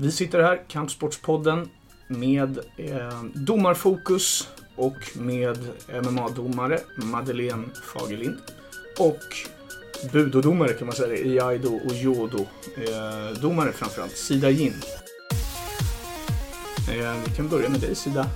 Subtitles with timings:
[0.00, 1.68] Vi sitter här, Kampsportspodden,
[2.08, 8.36] med eh, domarfokus och med MMA-domare Madeleine Fagerlind.
[8.98, 9.18] Och
[10.12, 12.46] budodomare kan man säga det, i aido och jodo.
[12.76, 14.74] Eh, framförallt, Sida Jin.
[16.90, 18.26] Eh, vi kan börja med dig Sida.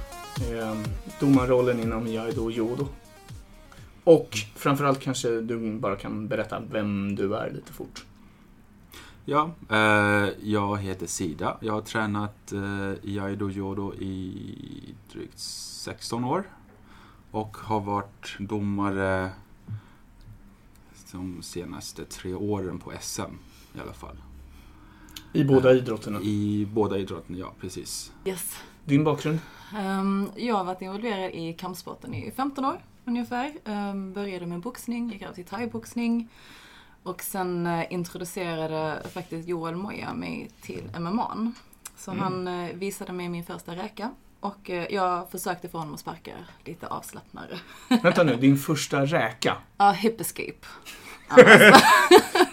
[0.51, 0.77] Eh,
[1.21, 2.89] domarrollen inom aido och jodo.
[4.05, 8.05] Och framförallt kanske du bara kan berätta vem du är lite fort.
[9.25, 11.59] Ja, eh, jag heter Sida.
[11.61, 16.44] Jag har tränat eh, i aido judo i drygt 16 år.
[17.30, 19.30] Och har varit domare
[21.13, 23.21] de senaste tre åren på SM
[23.75, 24.16] i alla fall.
[25.32, 26.21] I båda idrotterna?
[26.22, 28.13] I båda idrotterna, ja precis.
[28.25, 28.57] Yes.
[28.85, 29.39] Din bakgrund?
[29.79, 33.52] Um, jag har varit involverad i kampsporten i 15 år ungefär.
[33.64, 36.28] Um, började med boxning, gick över till thaiboxning.
[37.03, 41.53] Och sen uh, introducerade faktiskt Joel Moja mig till MMA.
[41.97, 42.23] Så mm.
[42.23, 44.11] han uh, visade mig min första räka.
[44.41, 46.33] Och uh, jag försökte få honom att sparka
[46.64, 47.59] lite avslappnare.
[48.03, 49.56] Vänta nu, din första räka?
[49.77, 50.67] Ja, hip escape.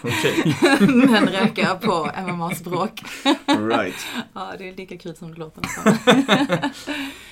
[0.02, 0.56] Okej.
[1.10, 3.02] Men räka på MMA-språk.
[3.46, 4.06] right.
[4.32, 5.62] Ja, det är lika kul som det låter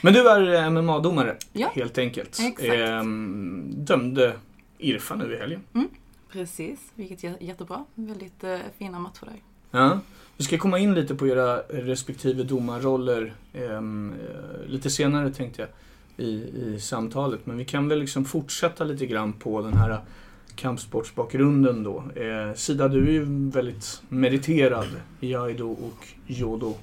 [0.01, 1.71] Men du är MMA-domare, ja.
[1.75, 2.39] helt enkelt.
[2.41, 2.69] Exakt.
[2.69, 4.37] Ehm, dömde
[4.79, 5.63] Irfa nu i helgen.
[5.75, 5.89] Mm.
[6.33, 7.85] Precis, vilket är jättebra.
[7.95, 9.43] Väldigt eh, fina matcher där.
[9.71, 10.01] Ja.
[10.37, 15.71] Vi ska komma in lite på era respektive domarroller ehm, eh, lite senare tänkte jag
[16.27, 17.47] i, i samtalet.
[17.47, 20.01] Men vi kan väl liksom fortsätta lite grann på den här
[20.57, 22.05] kampsportsbakgrunden då.
[22.15, 24.89] Eh, Sida, du är ju väldigt meriterad
[25.21, 26.75] i aido och jodo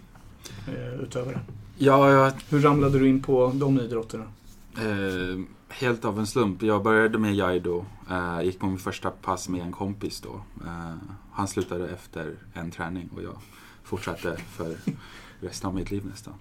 [0.67, 1.39] eh, utövare.
[1.77, 2.31] Ja, jag...
[2.49, 4.25] Hur ramlade du in på de idrotterna?
[4.77, 6.63] Eh, helt av en slump.
[6.63, 7.85] Jag började med Jaido.
[8.09, 10.41] Eh, gick på min första pass med en kompis då.
[10.65, 10.95] Eh,
[11.31, 13.37] han slutade efter en träning och jag
[13.83, 14.75] fortsatte för
[15.39, 16.33] resten av mitt liv nästan.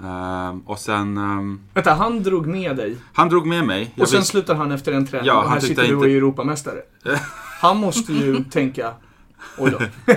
[0.00, 1.18] Uh, och sen...
[1.18, 2.96] Um, Vänta, han drog med dig?
[3.12, 3.94] Han drog med mig.
[4.00, 4.28] Och sen vis...
[4.28, 6.82] slutar han efter en träning ja, och här sitter du och är Europamästare.
[7.60, 8.94] han måste ju tänka,
[9.58, 9.78] oj då.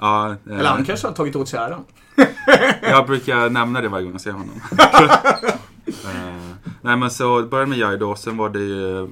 [0.00, 1.84] ja, uh, Eller han kanske har tagit åt sig äran.
[2.82, 4.60] jag brukar nämna det varje gång jag ser honom.
[5.92, 6.53] uh,
[6.84, 9.08] nej men så började med jag då, sen var det ju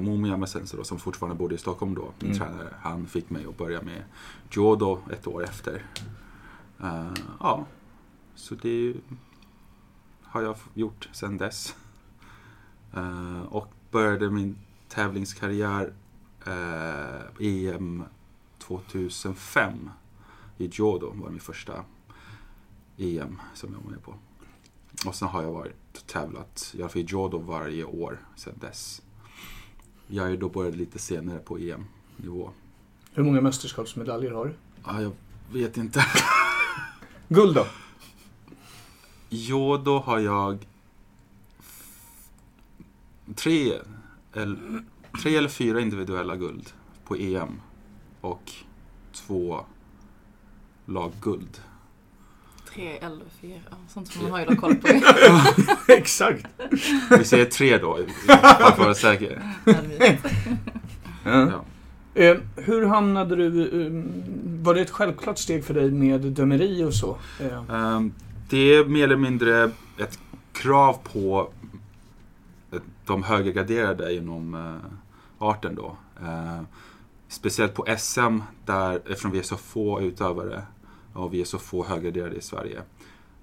[0.00, 2.38] Momia Messenser då, som fortfarande bodde i Stockholm då, min mm.
[2.38, 2.74] tränare.
[2.82, 4.02] Han fick mig att börja med
[4.50, 5.82] Jodo ett år efter.
[6.82, 7.66] Uh, ja,
[8.34, 8.94] så det
[10.22, 11.76] har jag gjort sedan dess.
[12.96, 14.58] Uh, och började min
[14.88, 15.92] tävlingskarriär
[16.46, 18.04] uh, EM
[18.58, 19.90] 2005
[20.58, 21.84] i Jodo var min första
[22.96, 24.14] EM som jag var med på.
[25.06, 29.02] Och sen har jag varit tävlat, i alla fall i Jodo varje år sedan dess.
[30.06, 32.50] Jag är då började lite senare på EM-nivå.
[33.12, 34.54] Hur många mästerskapsmedaljer har du?
[34.84, 35.12] Ja, jag
[35.52, 36.06] vet inte.
[37.28, 37.66] Guld då?
[39.28, 40.66] Jo, då har jag
[43.34, 43.72] tre,
[44.32, 44.84] eller,
[45.22, 46.72] tre eller fyra individuella guld
[47.04, 47.60] på EM
[48.20, 48.52] och
[49.12, 49.64] två
[50.86, 51.60] lagguld.
[52.74, 54.88] Tre eller fyra, sånt som man har ju koll på.
[55.92, 56.46] Exakt.
[57.18, 57.98] Vi säger tre då,
[58.28, 59.42] bara för att vara säker.
[61.24, 61.64] Ja.
[62.14, 63.62] Eh, hur hamnade du...
[63.86, 64.04] Eh,
[64.62, 67.16] var det ett självklart steg för dig med dömeri och så?
[67.40, 67.94] Eh.
[67.96, 68.12] Um,
[68.48, 70.18] det är mer eller mindre ett
[70.52, 71.50] krav på
[73.06, 74.76] de höggraderade inom uh,
[75.38, 75.96] arten då.
[76.22, 76.62] Uh,
[77.28, 80.62] speciellt på SM, där, eftersom vi är så få utövare
[81.14, 82.82] och vi är så få höggraderade i Sverige.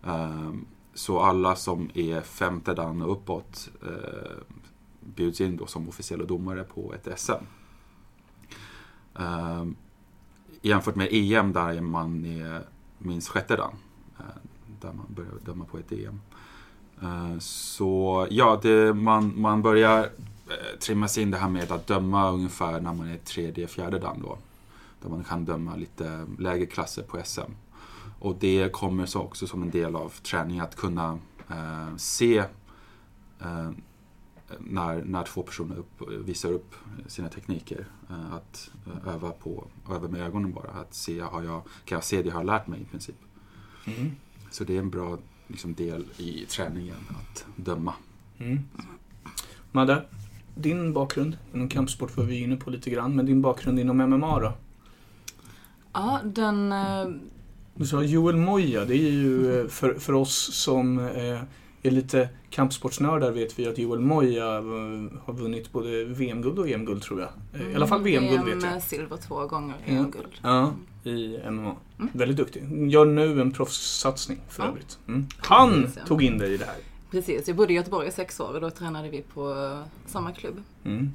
[0.04, 4.44] Ehm, så alla som är femte dan och uppåt eh,
[5.00, 7.32] bjuds in då som officiella domare på ett SM.
[9.20, 9.76] Ehm,
[10.62, 12.64] jämfört med EM där man är
[12.98, 13.74] minst sjätte dan
[14.20, 14.26] eh,
[14.82, 16.22] där man börjar döma på ett EM.
[17.02, 20.00] Ehm, så ja, det, man, man börjar
[20.48, 24.22] eh, trimmas in det här med att döma ungefär när man är tredje, fjärde dan
[24.22, 24.38] då.
[25.02, 27.52] Där man kan döma lite lägre klasser på SM.
[28.20, 32.38] Och det kommer så också som en del av träningen att kunna eh, se
[33.40, 33.72] eh,
[34.60, 36.76] när, när två personer upp, visar upp
[37.08, 37.86] sina tekniker.
[38.10, 38.72] Eh, att
[39.08, 40.72] öva på, öva med ögonen bara.
[40.72, 43.16] Att se, har jag, kan jag se det jag har lärt mig i princip.
[43.86, 44.12] Mm.
[44.52, 45.18] Så det är en bra
[45.48, 47.94] liksom, del i träningen att döma.
[48.38, 48.60] Mm.
[49.72, 50.06] Madde,
[50.56, 54.40] din bakgrund inom kampsport var vi inne på lite grann, men din bakgrund inom MMA
[54.40, 54.54] då?
[55.94, 56.72] Ja, den...
[56.72, 57.06] Eh...
[57.76, 61.40] Du sa Joel Moja, det är ju eh, för, för oss som eh,
[61.84, 64.62] är lite kampsportsnördar vet vi att Joel Moja eh,
[65.26, 67.30] har vunnit både VM-guld och EM-guld tror jag.
[67.72, 68.70] I alla fall VM-guld vet jag.
[68.70, 70.32] VM-silver två gånger, EM-guld.
[70.42, 70.74] Ja.
[71.04, 71.76] i MMA.
[72.00, 72.10] Mm.
[72.14, 72.90] Väldigt duktig.
[72.92, 74.70] Gör nu en proffssatsning för Ja.
[74.70, 75.00] övrigt.
[75.08, 75.28] Mm.
[75.38, 76.76] Han tog in dig i det här.
[77.12, 80.64] Precis, jag bodde i Göteborg i sex år och då tränade vi på samma klubb.
[80.84, 81.12] Mm.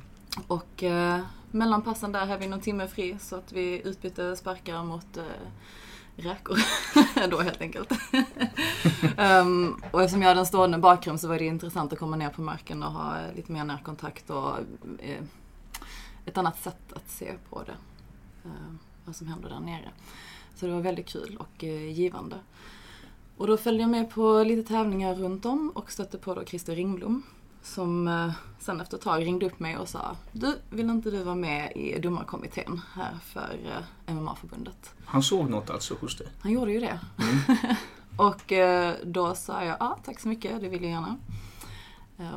[0.46, 1.20] Och eh,
[1.50, 5.25] mellan passen där hade vi någon timme fri så att vi utbytte sparkar mot eh,
[6.16, 6.58] räkor.
[7.31, 7.93] då helt enkelt.
[9.16, 12.31] Ehm, och eftersom jag hade en stående bakgrund så var det intressant att komma ner
[12.31, 14.58] på marken och ha lite mer närkontakt och
[14.98, 15.22] eh,
[16.26, 17.76] ett annat sätt att se på det.
[18.44, 19.90] Eh, vad som händer där nere.
[20.54, 22.37] Så det var väldigt kul och eh, givande.
[23.37, 26.76] Och då följde jag med på lite tävlingar runt om och stötte på då Christer
[26.76, 27.22] Ringblom.
[27.66, 31.22] Som eh, sen efter ett tag ringde upp mig och sa Du, vill inte du
[31.22, 33.58] vara med i domarkommittén här för
[34.06, 34.94] eh, MMA-förbundet?
[35.04, 36.28] Han såg något alltså hos dig.
[36.40, 37.00] Han gjorde ju det.
[38.16, 41.16] och eh, då sa jag ja, tack så mycket, det vill jag gärna.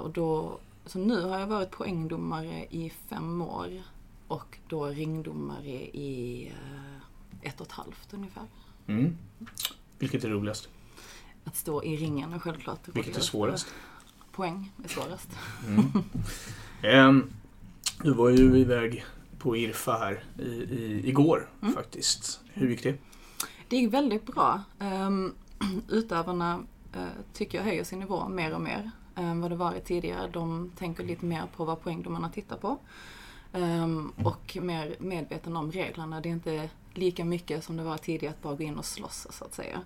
[0.01, 3.81] Och då, så nu har jag varit poängdomare i fem år
[4.27, 6.51] och då ringdomare i
[7.41, 8.43] ett och ett halvt ungefär.
[8.87, 9.17] Mm.
[9.99, 10.69] Vilket är roligast?
[11.43, 13.29] Att stå i ringen är självklart Vilket är roligast.
[13.29, 13.67] svårast?
[14.39, 15.29] Poäng är svårast.
[15.67, 15.85] Mm.
[16.81, 17.29] Ehm,
[18.03, 19.05] du var ju iväg
[19.39, 21.73] på IRFA här i, i, igår Mm.
[21.73, 22.39] faktiskt.
[22.53, 22.95] Hur gick det?
[23.67, 24.63] Det gick väldigt bra.
[24.79, 25.33] Um,
[25.89, 26.59] utövarna
[26.95, 27.01] eh,
[27.33, 30.29] tycker jag höjer sin nivå mer och mer än vad det varit tidigare.
[30.33, 32.77] De tänker lite mer på vad poängdomarna tittar på.
[33.53, 36.21] Ehm, och mer medveten om reglerna.
[36.21, 39.27] Det är inte lika mycket som det var tidigare att bara gå in och slåss
[39.29, 39.81] så att säga.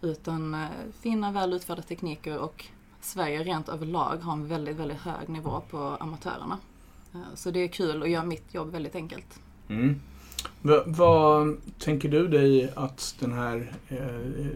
[0.00, 0.68] Utan eh,
[1.00, 2.66] fina väl utförda tekniker och
[3.06, 6.58] Sverige rent överlag har en väldigt, väldigt hög nivå på amatörerna.
[7.14, 9.40] Eh, så det är kul och gör mitt jobb väldigt enkelt.
[9.68, 10.00] Mm.
[10.62, 13.96] Va, vad tänker du dig att den här eh,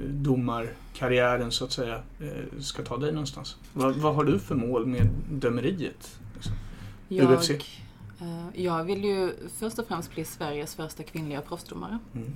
[0.08, 3.56] domarkarriären så att säga eh, ska ta dig någonstans?
[3.73, 6.19] Va, vad har du för mål med dömeriet?
[6.35, 6.52] Liksom?
[7.08, 7.50] Jag, UFC.
[7.50, 7.56] eh,
[8.55, 11.99] jag vill ju först och främst bli Sveriges första kvinnliga proffsdomare.
[12.14, 12.32] Mm.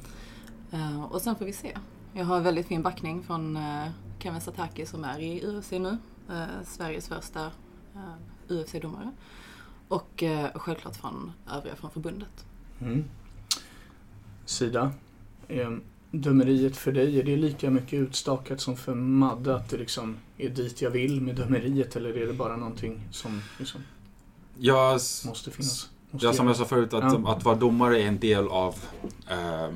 [0.70, 1.76] Eh, och sen får vi se.
[2.12, 3.88] Jag har väldigt fin backning från eh,
[4.24, 5.98] Kevin Sataki som är i UFC nu.
[6.30, 7.46] Eh, Sveriges första
[7.94, 8.14] eh,
[8.48, 9.10] UFC-domare.
[9.88, 12.44] Och eh, självklart från övriga från förbundet.
[12.80, 13.04] Mm.
[14.44, 14.92] Sida.
[16.10, 19.56] Dömeriet för dig, är det lika mycket utstakat som för Madde?
[19.56, 21.96] Att det liksom är dit jag vill med dömeriet?
[21.96, 23.80] Eller är det bara någonting som liksom
[24.58, 24.92] Jag,
[25.26, 25.90] måste finnas?
[26.10, 27.32] Måste ja, som jag sa förut, att, Ja.
[27.32, 28.74] att vara domare är en del av
[29.30, 29.68] eh,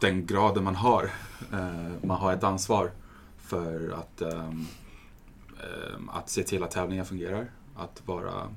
[0.00, 1.10] den graden man har.
[1.52, 2.90] Eh, man har ett ansvar
[3.50, 4.66] för att, um,
[6.12, 7.50] att se till att tävlingen fungerar.
[7.76, 8.48] Att vara,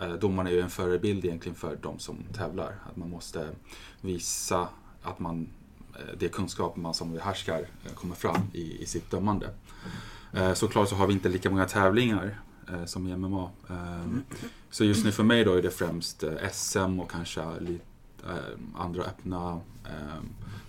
[0.00, 2.74] eh, uh, domaren är ju en förebild egentligen för de som tävlar.
[2.90, 3.48] Att man måste
[4.00, 4.68] visa
[5.02, 5.48] att man,
[5.94, 9.50] eh, det kunskap man som behärskar eh, kommer fram i, i sitt dömande.
[10.36, 12.40] Uh, såklart så har vi inte lika många tävlingar
[12.86, 13.50] som i MMA.
[13.68, 14.22] Ehm,
[14.70, 17.84] så just nu för mig då är det främst SM och kanske lite,
[18.74, 19.60] andra öppna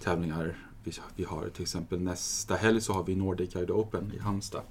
[0.03, 0.55] tävlingar.
[0.83, 4.63] Vi, vi har till exempel nästa helg så har vi Nordic Guide Open i Halmstad.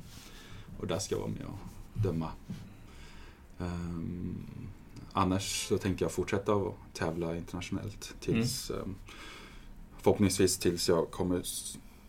[0.81, 2.31] Och där ska jag vara med och döma.
[3.59, 4.47] Ehm,
[5.13, 8.95] annars så tänker jag fortsätta att tävla internationellt tills ehm,
[9.99, 11.43] förhoppningsvis tills jag kommer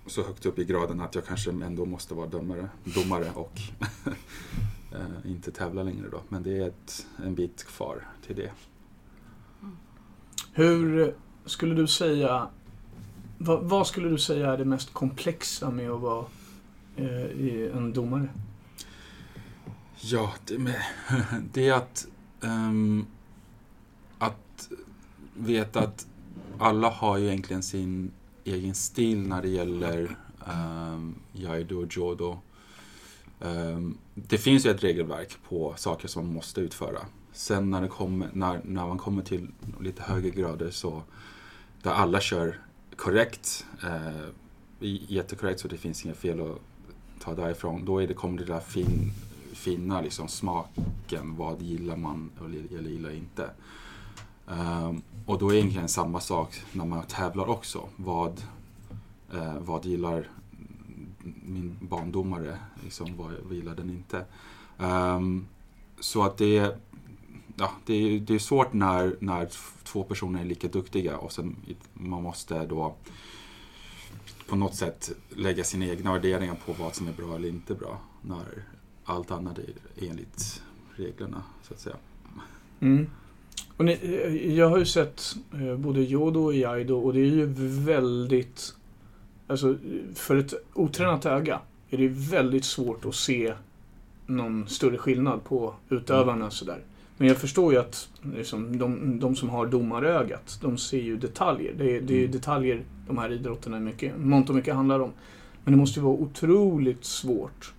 [0.06, 3.60] så högt upp i graden att jag kanske ändå måste vara dömare, domare och
[4.92, 6.22] eh, inte tävla längre då.
[6.30, 8.52] Men det är ett, en bit kvar till det.
[10.54, 11.16] Hur
[11.46, 12.50] skulle du säga,
[13.38, 16.26] vad, vad skulle du säga är det mest komplexa med att vara
[16.96, 18.30] eh, en domare?
[20.02, 20.82] Ja, det, med,
[21.54, 22.08] det är att,
[22.42, 23.06] um,
[24.18, 24.70] att
[25.34, 26.08] veta att
[26.60, 28.12] alla har ju egentligen sin
[28.44, 32.40] egen stil när det gäller um, Jaido och Jodo.
[33.40, 37.00] Um, det finns ju ett regelverk på saker som man måste utföra.
[37.32, 39.48] Sen när, det kommer, när, när man kommer till
[39.82, 41.04] lite högre grader så
[41.82, 42.60] där alla kör
[42.96, 44.30] korrekt, eh,
[45.08, 46.60] jättekorrekt så det finns inga fel att
[47.20, 47.86] ta därifrån.
[47.86, 49.12] Då är det, kommer det där fin,
[49.54, 51.36] fina liksom, smaken.
[51.36, 52.32] Vad gillar man
[52.72, 53.50] eller gillar inte.
[54.48, 57.90] Um, och då är det egentligen samma sak när man tävlar också.
[57.96, 58.42] Vad,
[59.34, 60.28] eh, vad gillar
[61.44, 62.58] min barndomare?
[62.84, 64.26] Liksom, vad, vad gillar den inte?
[64.78, 65.48] Um,
[66.00, 66.78] så att det
[67.56, 69.50] ja, det är, det är svårt när, när
[69.84, 71.56] två personer är lika duktiga och sen
[71.94, 72.96] man måste då
[74.50, 78.00] på något sätt lägga sina egna värderingar på vad som är bra eller inte bra.
[78.22, 78.64] När
[79.06, 80.64] allt annat är enligt
[80.96, 81.96] reglerna, så att säga.
[82.80, 83.08] Mm.
[83.78, 87.46] Och ni, jag har ju sett eh, både Jodo och Jaido och det är ju
[87.84, 88.76] väldigt...
[89.48, 89.78] Alltså,
[90.16, 93.54] för ett otränat öga är det väldigt svårt att se
[94.26, 96.82] någon större skillnad på utövarna sådär.
[97.24, 101.74] Men jag förstår ju att liksom, de, de som har domarögat, de ser ju detaljer.
[101.78, 102.32] Det är, det är Mm.
[102.32, 105.12] detaljer de här idrotterna mycket, mångt och mycket handlar om.
[105.64, 107.74] Men det måste ju vara otroligt svårt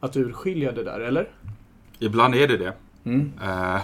[0.00, 1.28] att urskilja det där, eller?
[1.98, 2.74] Ibland är det det.
[3.04, 3.32] Mm.
[3.42, 3.80] Eh,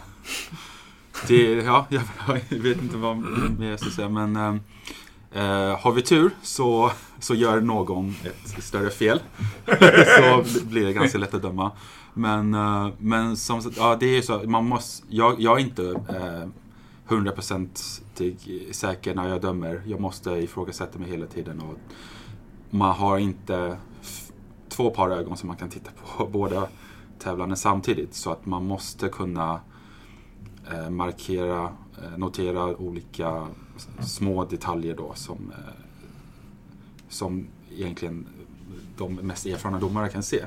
[1.28, 2.02] det ja, jag,
[2.48, 3.16] jag vet inte vad
[3.58, 4.54] mer jag ska säga, men eh,
[5.44, 9.20] eh, har vi tur så, så gör någon ett större fel.
[10.18, 11.72] så blir det ganska lätt att döma.
[12.20, 15.64] Men, eh, men som sagt, ja, det är ju så, man måste, jag, jag är
[15.64, 16.48] inte eh,
[17.08, 19.82] 100% säker när jag dömer.
[19.86, 21.60] Jag måste ifrågasätta mig hela tiden.
[21.60, 21.76] Och
[22.70, 23.76] man har inte
[24.68, 26.68] två par ögon som man kan titta på båda
[27.18, 28.14] tävlande samtidigt.
[28.14, 29.60] Så att man måste kunna
[30.72, 31.72] eh, markera,
[32.02, 33.46] eh, notera olika
[34.00, 35.74] små detaljer då som, eh,
[37.08, 38.26] som egentligen
[38.96, 40.44] de mest erfarna domare kan se.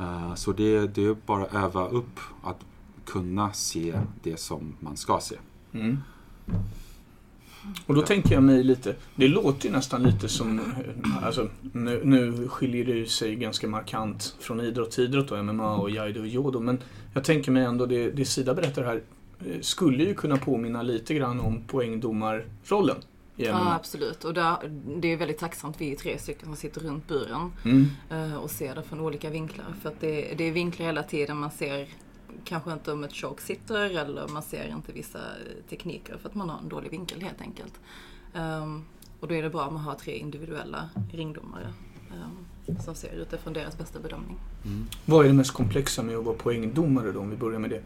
[0.00, 2.64] Eh, så det, det är bara att öva upp att
[3.04, 5.36] kunna se det som man ska se.
[5.72, 5.98] Mm.
[7.86, 12.00] Och då tänker jag mig lite, det låter ju nästan lite som, eh, alltså nu,
[12.04, 16.20] nu skiljer det ju sig ganska markant från idrott till idrott och MMA och jaido
[16.20, 16.78] och jodo, men
[17.14, 19.02] jag tänker mig ändå det, det Sida berättar här
[19.46, 22.96] eh, skulle ju kunna påminna lite grann om poängdomarrollen
[23.46, 23.74] Ja, MMA.
[23.74, 24.24] absolut.
[24.24, 24.56] Och där,
[25.00, 27.86] det är väldigt tacksamt vi är tre stycken som sitter runt buren Mm.
[28.10, 29.74] eh, och ser det från olika vinklar.
[29.82, 31.36] För att det, det är vinklar hela tiden.
[31.36, 31.88] Man ser
[32.44, 36.34] kanske inte om ett choke sitter eller man ser inte vissa eh, tekniker för att
[36.34, 37.74] man har en dålig vinkel helt enkelt.
[38.34, 38.84] Ehm,
[39.20, 41.72] och då är det bra om man har tre individuella ringdomare
[42.10, 44.36] ehm, som ser utifrån deras bästa bedömning.
[45.04, 47.82] Vad är det mest komplexa med att vara poängdomare då, om vi börjar med det?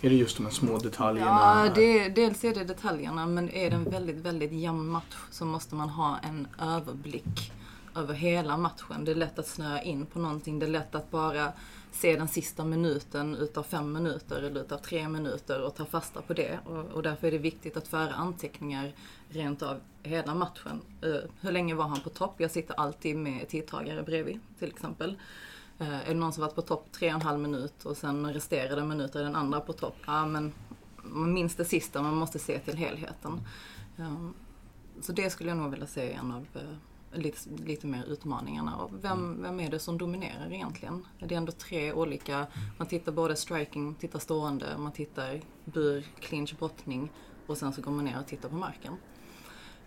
[0.00, 1.64] Är det just de här små detaljerna?
[1.66, 5.44] Ja, det, dels är det detaljerna men är det en väldigt, väldigt jämn match så
[5.44, 7.52] måste man ha en överblick
[7.96, 9.04] över hela matchen.
[9.04, 10.58] Det är lätt att snöa in på någonting.
[10.58, 11.52] Det är lätt att bara
[11.92, 16.34] se den sista minuten utav fem minuter eller utav tre minuter och ta fasta på
[16.34, 16.58] det.
[16.64, 18.92] Och, och därför är det viktigt att föra anteckningar
[19.28, 20.80] rent av hela matchen.
[21.04, 22.34] Uh, hur länge var han på topp?
[22.36, 25.16] Jag sitter alltid med tidtagare bredvid till exempel.
[25.78, 28.32] Eh, är det någon som varit på topp tre och en halv minut och sen
[28.32, 29.96] resterande minuter är den andra på topp?
[30.06, 30.52] Ja, men
[31.02, 33.40] man minns det sista, man måste se till helheten.
[33.96, 34.34] Um,
[35.00, 38.76] så det skulle jag nog vilja se en av eh, lite, lite mer utmaningarna.
[38.76, 41.06] Och vem, vem är det som dominerar egentligen?
[41.18, 42.46] Det är ändå tre olika,
[42.78, 47.12] man tittar både striking, tittar stående, man tittar bur, clinch, brottning
[47.46, 48.92] och sen så går man ner och tittar på marken.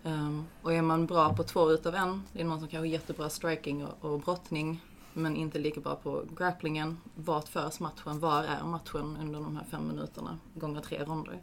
[0.02, 2.92] Um, och är man bra på två utav en, det är någon som kanske är
[2.92, 4.80] jättebra striking och, och brottning
[5.14, 6.96] men inte lika bra på grapplingen.
[7.14, 8.18] Vart förs matchen?
[8.20, 11.40] Var är matchen under de här fem minuterna gånger tre ronder?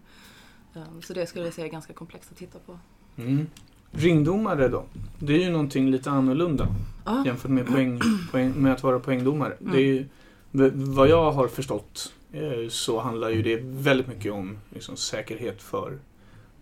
[0.74, 2.80] Um, så det skulle jag säga är ganska komplext att titta på.
[3.18, 3.48] Mm.
[3.92, 4.86] Ringdomare då?
[5.20, 6.68] Det är ju någonting lite annorlunda
[7.06, 8.00] Ja, jämfört med, poäng,
[8.32, 9.54] poäng, med att vara poängdomare.
[9.62, 9.74] Mm.
[9.74, 10.06] Det är ju,
[10.74, 16.00] vad jag har förstått eh, så handlar ju det väldigt mycket om liksom, säkerhet för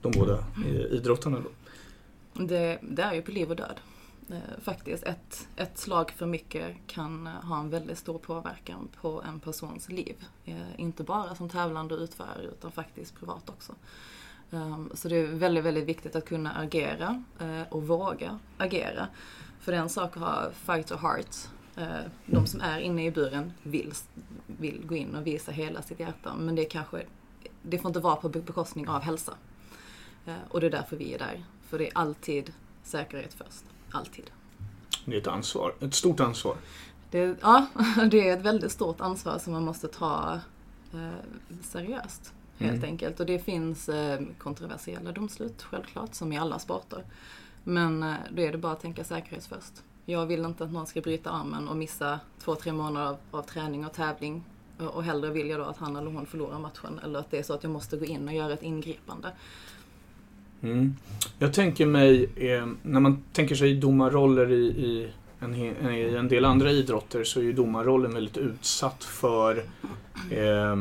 [0.02, 1.38] de båda eh, idrottarna.
[1.40, 2.46] Då.
[2.46, 3.80] det, det är ju på liv och död.
[4.30, 5.04] Eh, faktiskt.
[5.04, 9.90] Ett, ett slag för mycket kan eh, ha en väldigt stor påverkan på en persons
[9.90, 10.16] liv.
[10.46, 13.76] Eh, inte bara som tävlande och utförare utan faktiskt privat också.
[14.52, 19.08] Ehm, så det är väldigt, väldigt viktigt att kunna agera eh, och våga agera.
[19.60, 21.36] För det är en sak att ha fight or heart.
[21.76, 23.94] Eh, de som är inne i buren vill,
[24.48, 26.36] vill gå in och visa hela sitt hjärta.
[26.36, 27.06] Men det kanske,
[27.62, 29.34] det får inte vara på bekostning av hälsa.
[30.26, 31.46] Eh, och det är därför vi är där.
[31.62, 32.54] För det är alltid
[32.84, 33.75] säkerhet först.
[33.92, 34.32] Alltid.
[35.06, 36.56] Det är ett ansvar, ett stort ansvar.
[37.12, 37.66] Det, ja,
[38.12, 40.40] det är ett väldigt stort ansvar som man måste ta
[40.94, 41.10] eh,
[41.64, 42.34] seriöst.
[42.58, 42.90] Helt Mm.
[42.90, 43.20] enkelt.
[43.20, 47.04] Och det finns eh, kontroversiella domslut, självklart, som i alla sporter.
[47.64, 49.74] Men eh, då är det bara att tänka säkerhet först.
[50.06, 53.42] Jag vill inte att någon ska bryta armen och missa två, tre månader av, av
[53.42, 54.44] träning och tävling.
[54.94, 57.00] Och, hellre vill jag då att han eller hon förlorar matchen.
[57.04, 59.32] Eller att det är så att jag måste gå in och göra ett ingripande.
[60.66, 60.96] Mm.
[61.40, 65.08] Jag tänker mig, eh, när man tänker sig domarroller i, i,
[65.40, 69.64] en, i en del andra idrotter så är ju domarrollen väldigt utsatt för
[70.32, 70.76] eh,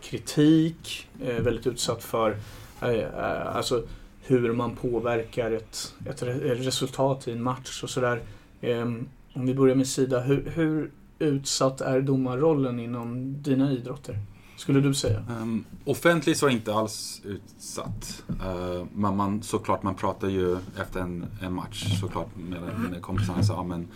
[0.00, 2.36] kritik, eh, väldigt utsatt för
[2.80, 3.82] eh, eh, alltså
[4.22, 8.20] hur man påverkar ett, ett ett resultat i en match och sådär.
[8.60, 8.82] Eh,
[9.32, 14.18] om vi börjar med Sida, hur, hur utsatt är domarrollen inom dina idrotter?
[14.58, 15.24] Skulle du säga?
[15.40, 18.22] Um, offentligt så är inte alls utsatt.
[18.28, 22.60] Uh, men man, såklart, man pratar ju efter en, en match såklart med,
[22.90, 23.42] med kompisarna.
[23.42, 23.88] Så, ja, men,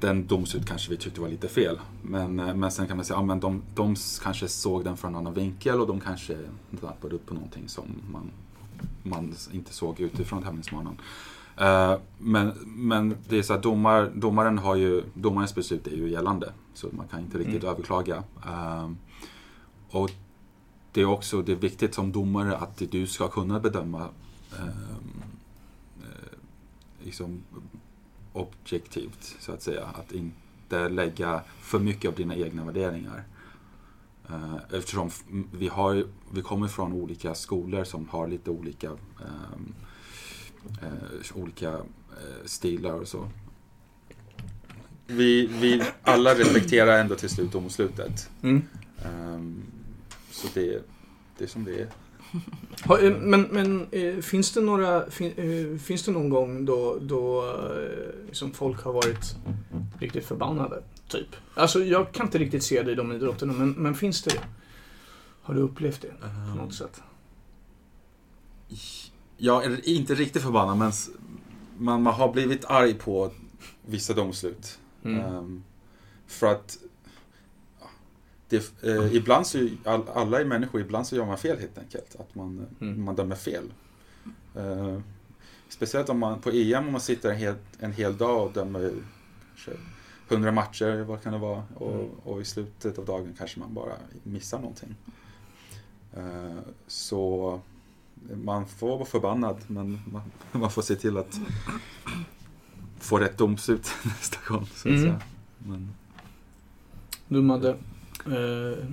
[0.00, 1.80] den domslut kanske vi tyckte var lite fel.
[2.02, 4.96] Men, eh, men sen kan man säga att ja, men de, de kanske såg den
[4.96, 6.38] från en annan vinkel och de kanske
[6.70, 8.30] nappade upp på någonting som man,
[9.02, 10.96] man inte såg utifrån tävlingsbanan.
[11.56, 16.10] Eh, men, men det är så att domar, domaren har ju, domarens beslut är ju
[16.10, 16.52] gällande.
[16.74, 17.74] Så man kan inte riktigt Mm.
[17.74, 18.22] överklaga.
[18.46, 18.90] Eh,
[19.94, 20.10] och
[20.92, 24.08] det är också det är viktigt som domare att du ska kunna bedöma
[24.52, 24.68] eh,
[26.02, 26.38] eh,
[27.02, 27.42] liksom
[28.32, 29.84] objektivt, så att säga.
[29.84, 33.24] Att inte lägga för mycket av dina egna värderingar.
[34.28, 35.10] Eh, Eftersom
[35.52, 39.74] vi, har, vi kommer från olika skolor som har lite olika, ehm,
[40.82, 43.28] eh, olika eh, stilar och så.
[45.06, 48.30] Vi, vi alla respekterar ändå till slut domslutet.
[48.42, 48.62] Mm.
[49.04, 49.62] Ehm,
[50.34, 50.82] så det,
[51.38, 51.88] det är som det är.
[53.02, 57.54] Eh, men men eh, finns det några, eh, finns det någon gång då, då
[58.26, 59.36] liksom folk har varit
[59.98, 60.82] riktigt förbannade?
[61.08, 61.36] Typ.
[61.54, 64.40] Alltså jag kan inte riktigt se det i de idrotterna, men, men finns det det?
[65.42, 66.12] Har du upplevt det
[66.52, 67.02] på något sätt?
[69.36, 70.92] Jag är inte riktigt förbannad men
[71.78, 73.30] man, man har blivit arg på
[73.86, 74.78] vissa domslut.
[75.04, 75.20] Mm.
[75.20, 75.64] Ehm,
[76.26, 76.78] för att
[78.48, 82.16] det, eh, ibland så, all, alla är människor, ibland så gör man fel helt enkelt.
[82.20, 83.04] Att man, Mm.
[83.04, 83.72] man dömer fel.
[84.54, 84.98] Eh,
[85.68, 88.92] speciellt om man på EM om man sitter en hel, en hel dag och dömer
[90.28, 91.62] 100 matcher, vad kan det vara?
[91.74, 92.10] Och, Mm.
[92.24, 94.94] och i slutet av dagen kanske man bara missar någonting.
[96.16, 97.60] Eh, så
[98.44, 100.22] man får vara förbannad men man,
[100.52, 101.40] man får se till att
[102.98, 104.66] få rätt domslut nästa gång.
[104.66, 105.00] Så att Mm.
[105.02, 105.20] säga.
[105.58, 105.94] Men,
[107.28, 107.76] Du Madde,
[108.26, 108.84] eh,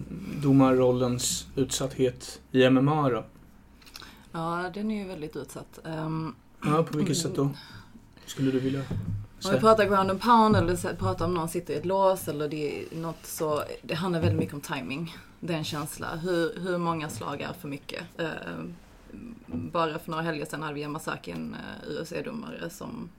[0.42, 3.26] domarrollens utsatthet i MMA då?
[4.32, 5.80] Ja, den är ju väldigt utsatt.
[5.86, 7.50] Ehm, Ja, på vilket sätt då?
[8.26, 8.82] Skulle du vilja
[9.46, 12.50] Om vi pratar ground and pound eller pratar om någon sitter i ett lås eller
[12.50, 15.16] det är något så, det handlar väldigt mycket om timing.
[15.40, 16.16] Det är en känsla.
[16.16, 18.04] Hur, hur många slag är för mycket?
[18.18, 18.28] Eh,
[19.48, 23.10] bara för några helger sedan hade vi Yamasaki, en uh, UFC-domare som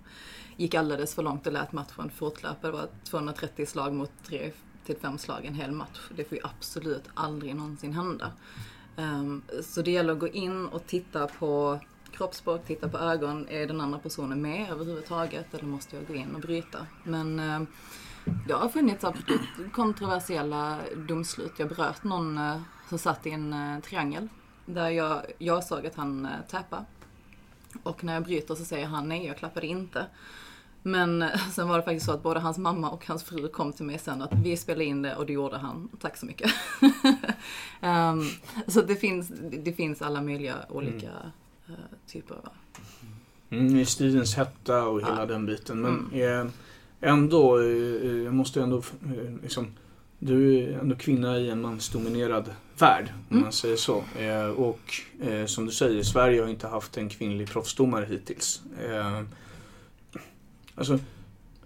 [0.57, 2.67] gick alldeles för långt och lät matchen fortlöpa.
[2.67, 4.51] Det var 230 slag mot 3
[4.87, 6.01] till fem slag en hel match.
[6.17, 8.33] Det får ju absolut aldrig någonsin hända.
[8.97, 11.81] Um, så det gäller att gå in och titta på
[12.13, 13.49] kroppsspråk, titta på ögon.
[13.49, 16.87] Är den andra personen med överhuvudtaget eller måste jag gå in och bryta?
[17.05, 17.63] Men eh,
[18.47, 21.53] det har funnits absolut kontroversiella domslut.
[21.57, 24.29] Jag bröt någon uh, som satt i en uh, triangel
[24.67, 26.85] där jag, jag såg att han uh, tappade.
[27.83, 30.07] Och när jag bryter så säger han nej, jag klappade inte.
[30.83, 33.85] Men sen var det faktiskt så att både hans mamma och hans fru kom till
[33.85, 35.89] mig sen att vi spelade in det och det gjorde han.
[36.01, 36.51] Tack så mycket.
[37.81, 38.23] Ehm,
[38.67, 39.33] så det finns,
[39.65, 41.11] det finns alla möjliga olika
[41.69, 41.75] eh,
[42.07, 42.49] typer av
[43.51, 45.27] Mm, I stridens hetta och hela Ja.
[45.27, 45.81] den biten.
[45.81, 46.47] Men Mm.
[46.47, 46.53] eh,
[47.11, 47.67] ändå, eh,
[48.25, 49.67] jag måste ändå, eh, liksom,
[50.19, 53.43] du är ändå kvinna i en mansdominerad värld, om Mm.
[53.43, 54.05] man säger så.
[54.57, 54.81] Och
[55.47, 58.63] som du säger, Sverige har inte haft en kvinnlig proffsdomare hittills.
[60.75, 60.99] Alltså,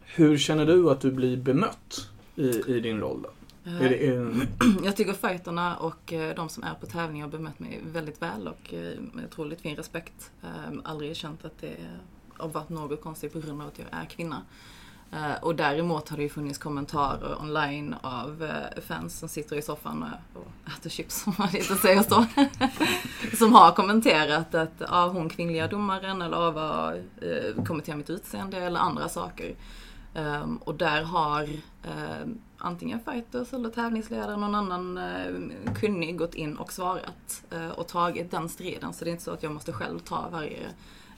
[0.00, 3.22] hur känner du att du blir bemött i, i din roll?
[3.22, 3.30] Då?
[3.70, 4.46] Är det, är, eh,
[4.84, 8.48] Jag tycker fighterna och eh, de som är på tävling har bemött mig väldigt väl
[8.48, 8.74] och
[9.12, 10.30] med otroligt fin respekt.
[10.42, 11.76] Ehm, aldrig känt att det
[12.36, 14.42] har varit något konstigt på grund av att jag är kvinna.
[15.12, 19.62] Eh, Och däremot har det ju funnits kommentarer online av eh, fans som sitter i
[19.62, 20.02] soffan
[20.34, 20.46] och-
[20.78, 22.26] äter chips, om man inte säger så.
[23.36, 28.56] som har kommenterat att ja, hon kvinnliga domaren eller ja, vad, eh, kommenterar mitt utseende
[28.58, 29.54] eller andra saker.
[30.14, 35.00] Ehm, och där har ehm, antingen fighters eller tävlingsledare, någon annan
[35.80, 37.42] kunnig gått in och svarat
[37.76, 38.92] och tagit den striden.
[38.92, 40.58] Så det är inte så att jag måste själv ta varje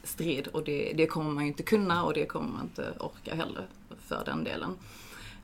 [0.05, 3.35] strid och det, det kommer man ju inte kunna och det kommer man inte orka
[3.35, 3.67] heller
[4.07, 4.71] för den delen.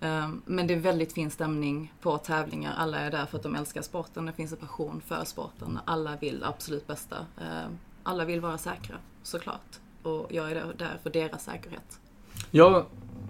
[0.01, 2.75] Eh, men det är väldigt fin stämning på tävlingar.
[2.77, 4.27] Alla är där för att de älskar sporten.
[4.27, 5.79] Det finns en passion för sporten.
[5.85, 7.17] Alla vill det absolut bästa.
[7.41, 7.67] Eh,
[8.03, 9.81] alla vill vara säkra, såklart.
[10.03, 12.01] Och jag är där- för deras säkerhet.
[12.51, 12.85] Jag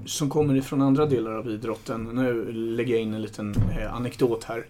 [0.06, 4.44] som kommer ifrån andra delar av idrotten, nu lägger jag in en liten eh, anekdot
[4.44, 4.66] här,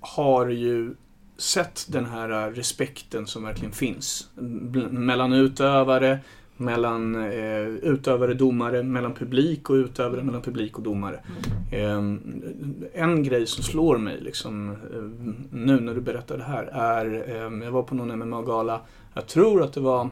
[0.00, 0.94] har ju
[1.36, 4.28] sett den här respekten som verkligen finns.
[4.90, 6.18] Mellan utövare,
[6.56, 11.20] mellan eh, utövare domare, mellan publik och utövare, mellan publik och domare.
[11.70, 12.02] Eh,
[12.94, 15.02] en grej som slår mig liksom, eh,
[15.50, 18.80] nu när du berättar det här är, eh, jag var på någon MMA-gala,
[19.14, 20.10] jag tror att det var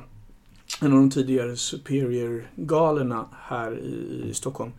[0.80, 4.72] en av de tidigare Superior-galorna här i, i Stockholm.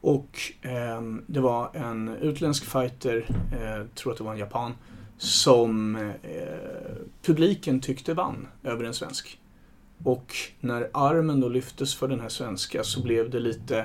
[0.00, 4.72] Och eh, det var en utländsk fighter, eh, tror att det var en japan,
[5.18, 6.12] som eh,
[7.22, 9.38] publiken tyckte vann över en svensk.
[10.04, 13.78] Och när armen då lyftes för den här svenska så blev det lite,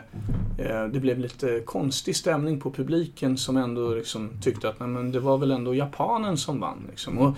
[0.58, 5.12] eh, det blev lite konstig stämning på publiken som ändå liksom tyckte att nej, men
[5.12, 6.88] det var väl ändå japanen som vann.
[6.90, 7.18] Liksom.
[7.18, 7.38] Och,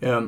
[0.00, 0.22] eh,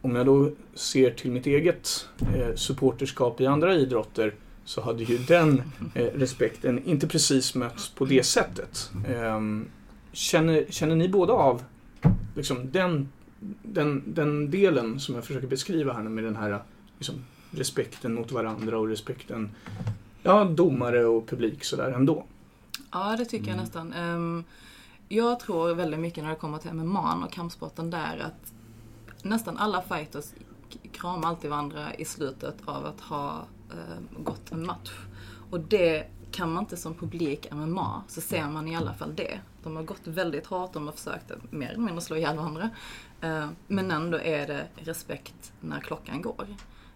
[0.00, 5.18] om jag då ser till mitt eget eh, supporterskap i andra idrotter så hade ju
[5.18, 5.62] den
[5.94, 8.90] eh, respekten inte precis mötts på det sättet.
[9.08, 9.40] Eh,
[10.12, 11.62] känner, känner ni båda av
[12.34, 13.08] liksom, den,
[13.62, 16.62] den, den delen som jag försöker beskriva här nu med den här
[16.98, 19.50] liksom, respekten mot varandra och respekten,
[20.22, 22.24] ja, domare och publik sådär ändå?
[22.92, 23.64] Ja, det tycker jag Mm.
[23.64, 23.92] nästan.
[23.92, 24.44] Ehm,
[25.08, 28.52] jag tror väldigt mycket när det kommer till MMA och kampsporten där att
[29.22, 30.24] nästan alla fighters
[30.92, 34.92] kramar alltid varandra i slutet av att ha eh, gått en match.
[35.50, 39.40] Och det kan man inte som publik MMA, så ser man i alla fall det.
[39.62, 42.70] De har gått väldigt hårt, de har försökt att mer eller mindre slå ihjäl varandra.
[43.20, 46.46] Eh, men ändå är det respekt när klockan går.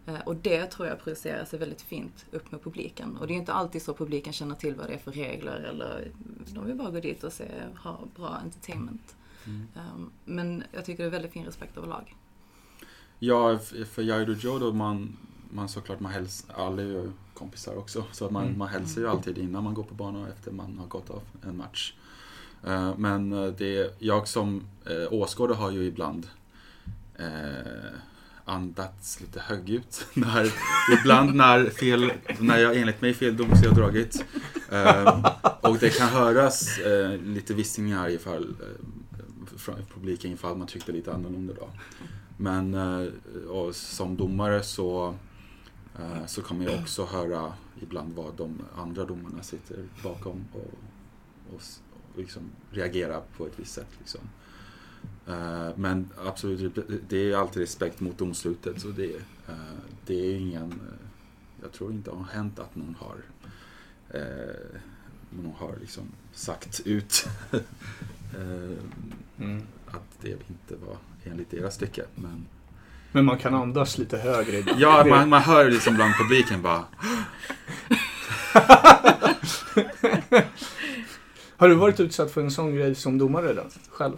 [0.08, 3.16] Eh, Och det tror jag projicerar sig väldigt fint upp med publiken.
[3.16, 6.10] Och det är inte alltid så publiken känner till vad det är för regler eller
[6.54, 7.44] de vill bara gå dit och se,
[7.76, 9.16] ha bra entertainment.
[9.46, 9.66] Mm.
[9.94, 12.14] Um, Men jag tycker det är väldigt fin respekt överlag.
[13.18, 13.58] Ja,
[13.90, 15.16] för Jaido Jodo, man,
[15.50, 18.04] man såklart, man häls, alla är ju kompisar också.
[18.12, 18.58] Så att man, Mm.
[18.58, 21.22] man hälsar ju alltid innan man går på banan och efter man har gått av
[21.42, 21.94] en match.
[22.66, 24.62] Eh, Men eh, det, jag som
[25.10, 26.26] åskådare har ju ibland
[27.14, 27.92] eh,
[28.48, 30.06] andats lite högljutt.
[30.14, 30.52] När,
[31.00, 34.24] ibland när, fel, när jag enligt mig fel dos har dragit.
[34.72, 35.24] Eh,
[35.60, 41.12] och det kan höras eh, lite vissningar ifall, eh, från publiken ifall man tyckte lite
[41.12, 41.68] annorlunda då.
[42.36, 43.08] Men eh,
[43.48, 45.14] och som domare så,
[45.98, 50.74] eh, så kommer jag också höra ibland vad de andra domarna sitter bakom och,
[51.54, 53.90] och, och liksom reagerar på ett visst sätt.
[53.98, 54.20] Liksom.
[55.28, 58.80] Eh, Men absolut, det är alltid respekt mot domslutet.
[58.80, 59.14] Så det,
[59.48, 59.54] eh,
[60.06, 61.06] det är ingen, eh,
[61.62, 63.16] jag tror inte det har hänt att någon har,
[65.30, 67.28] någon har liksom sagt ut
[69.40, 69.62] Mm.
[69.86, 72.04] att det inte var enligt deras stycke.
[72.14, 72.46] Men
[73.12, 74.64] Men man kan andas lite högre.
[74.78, 76.84] ja, man, man hör liksom bland publiken bara
[81.56, 83.70] Har du varit utsatt för en sån grej som domare redan?
[83.90, 84.16] Själv?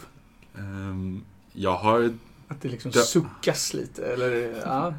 [0.58, 2.12] Ehm, jag har
[2.48, 4.06] Att det liksom suckas lite?
[4.06, 4.94] Eller, ja.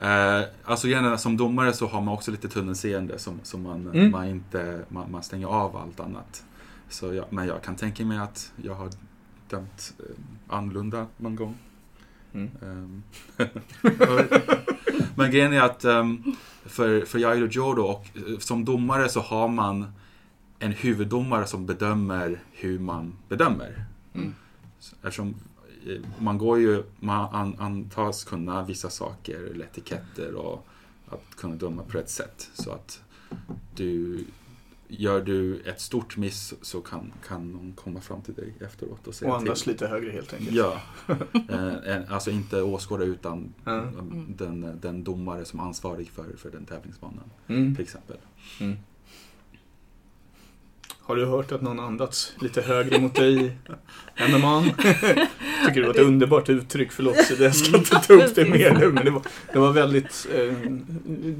[0.00, 4.10] Eh, alltså gärna som domare så har man också lite tunnelseende som, som man, Mm.
[4.10, 6.44] man inte man, man stänger av allt annat.
[6.88, 8.90] Så jag, men jag kan tänka mig att jag har
[9.48, 11.54] dömt eh, annorlunda någon gång.
[12.34, 12.50] Mm.
[12.62, 13.02] Ehm,
[15.14, 19.48] men grejen är att um, för, för Jairo Jodo och eh, som domare så har
[19.48, 19.92] man
[20.58, 23.84] en huvuddomare som bedömer hur man bedömer.
[24.14, 24.34] Mm.
[25.02, 25.34] Eftersom
[25.86, 30.66] eh, man går ju, man an, antas kunna vissa saker, eller etiketter och
[31.08, 32.50] att kunna döma på rätt sätt.
[32.54, 33.02] Så att
[33.74, 34.24] du,
[34.88, 39.14] gör du ett stort miss så kan, kan någon komma fram till dig efteråt och
[39.14, 39.72] säga Och andas till.
[39.72, 40.52] lite högre helt enkelt.
[40.56, 40.80] Ja,
[41.48, 46.64] Eh, alltså inte åskådare utan um, den, den domare som är ansvarig för, för den
[46.64, 47.74] tävlingsbanan Mm.
[47.74, 48.16] till exempel.
[48.60, 48.76] Mm.
[51.04, 53.52] Har du hört att någon andats lite högre mot dig i
[54.28, 54.62] MMA?
[55.66, 58.74] Tycker det var ett underbart uttryck, förlåt så jag ska inte ta upp det mer
[58.74, 60.70] nu men det var, det var väldigt eh,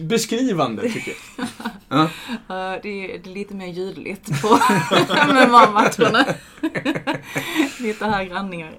[0.04, 1.48] beskrivande tycker jag.
[2.48, 2.78] Ja.
[2.82, 4.48] Det, är, lite mer ljudligt på
[5.28, 6.24] MMA-matcherna.
[7.80, 8.74] lite högre andningar.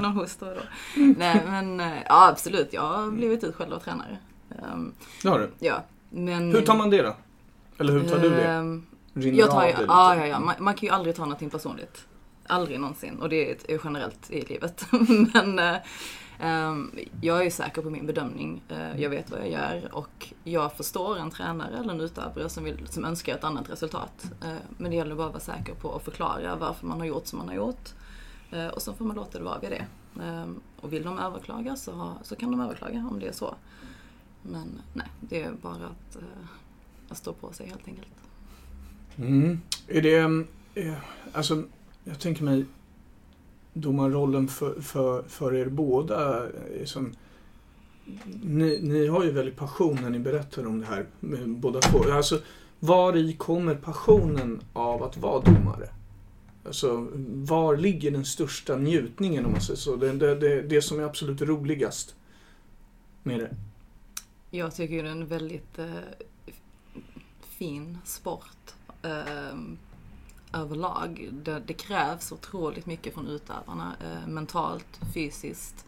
[0.00, 0.60] Någon hosta då.
[0.94, 4.18] Nej men eh, ja absolut, jag har blivit utskälld av tränare.
[4.50, 5.50] Ehm, Det har du.
[5.58, 6.52] ja, men...
[6.52, 7.16] Hur tar man det då?
[7.78, 8.80] Eller hur tar du det?
[9.16, 9.92] Rinner Jag tar av ju, det lite?
[9.92, 10.40] ja, ja, ja.
[10.40, 12.06] Man, man kan ju aldrig ta någonting personligt.
[12.46, 13.20] Aldrig någonsin.
[13.20, 14.86] Och det är generellt i livet.
[15.32, 15.76] Men eh,
[16.38, 18.62] ehm, jag är säker på min bedömning.
[18.68, 22.64] Eh, jag vet vad jag gör och jag förstår en tränare eller en utövare som,
[22.64, 24.30] vill, som önskar ett annat resultat.
[24.44, 27.26] Eh, men det gäller bara att vara säker på att förklara varför man har gjort
[27.26, 27.88] som man har gjort.
[28.50, 29.86] Eh, och så får man låta det vara vid det.
[30.22, 33.54] Ehm, och vill de överklaga så, ha, så kan de överklaga om det är så.
[34.42, 36.16] Men nej, det är bara att,
[37.08, 38.25] att stå på sig helt enkelt.
[39.18, 39.60] Mm.
[39.88, 40.94] Är det, eh,
[41.32, 41.62] alltså,
[42.04, 42.64] jag tänker mig
[43.72, 46.44] domarrollen för, för, för er båda.
[46.44, 47.14] Eh, som,
[48.42, 52.12] ni, ni har ju väldigt passion när ni berättar om det här, med båda två.
[52.12, 52.40] Alltså,
[52.80, 55.88] var i kommer passionen av att vara domare?
[56.64, 59.96] Alltså, var ligger den största njutningen om man säger så?
[59.96, 62.14] Det, det, det, det som är absolut roligast
[63.22, 63.56] med det.
[64.50, 65.86] Jag tycker det är en väldigt eh,
[67.40, 68.75] fin sport
[69.06, 71.28] eh, överlag.
[71.32, 75.86] Det, det krävs otroligt mycket från utövarna, eh, mentalt, fysiskt.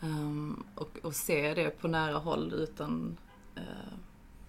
[0.00, 3.16] Um, och, och se det på nära håll utan
[3.54, 3.62] eh,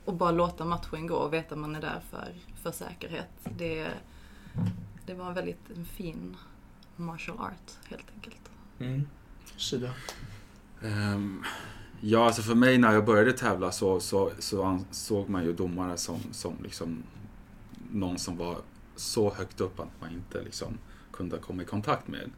[0.06, 2.34] och bara låta matchen gå och veta att man är där för,
[2.64, 3.30] för säkerhet.
[3.58, 3.88] Det,
[5.06, 6.38] det var en väldigt en fin
[6.96, 8.42] martial art helt enkelt.
[8.80, 9.08] Mm.
[9.58, 9.94] Sida.
[10.82, 11.44] Ehm,
[12.02, 15.98] ja, alltså för mig när jag började tävla så, så, så ansåg man ju domare
[15.98, 17.04] som, som liksom
[17.92, 18.58] någon som var
[18.96, 20.78] så högt upp att man inte liksom
[21.12, 22.30] kunde komma i kontakt med.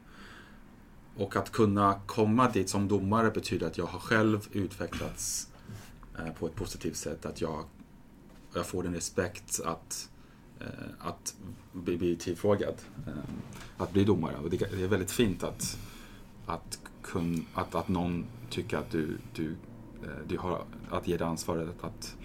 [1.15, 5.47] Och att kunna komma dit som domare betyder att jag har själv utvecklats
[6.19, 7.25] eh, på ett positivt sätt.
[7.25, 7.63] Att jag,
[8.53, 10.09] jag får en respekt att,
[10.59, 10.67] eh,
[10.99, 11.35] att
[11.73, 12.75] bli, bli tillfrågad.
[13.07, 13.13] Eh,
[13.77, 14.35] att bli domare.
[14.37, 15.77] Och det, det är väldigt fint att,
[16.45, 19.51] att, kun, att, att någon tycker att du, du,
[20.03, 22.15] eh, du har att ge dig ansvaret att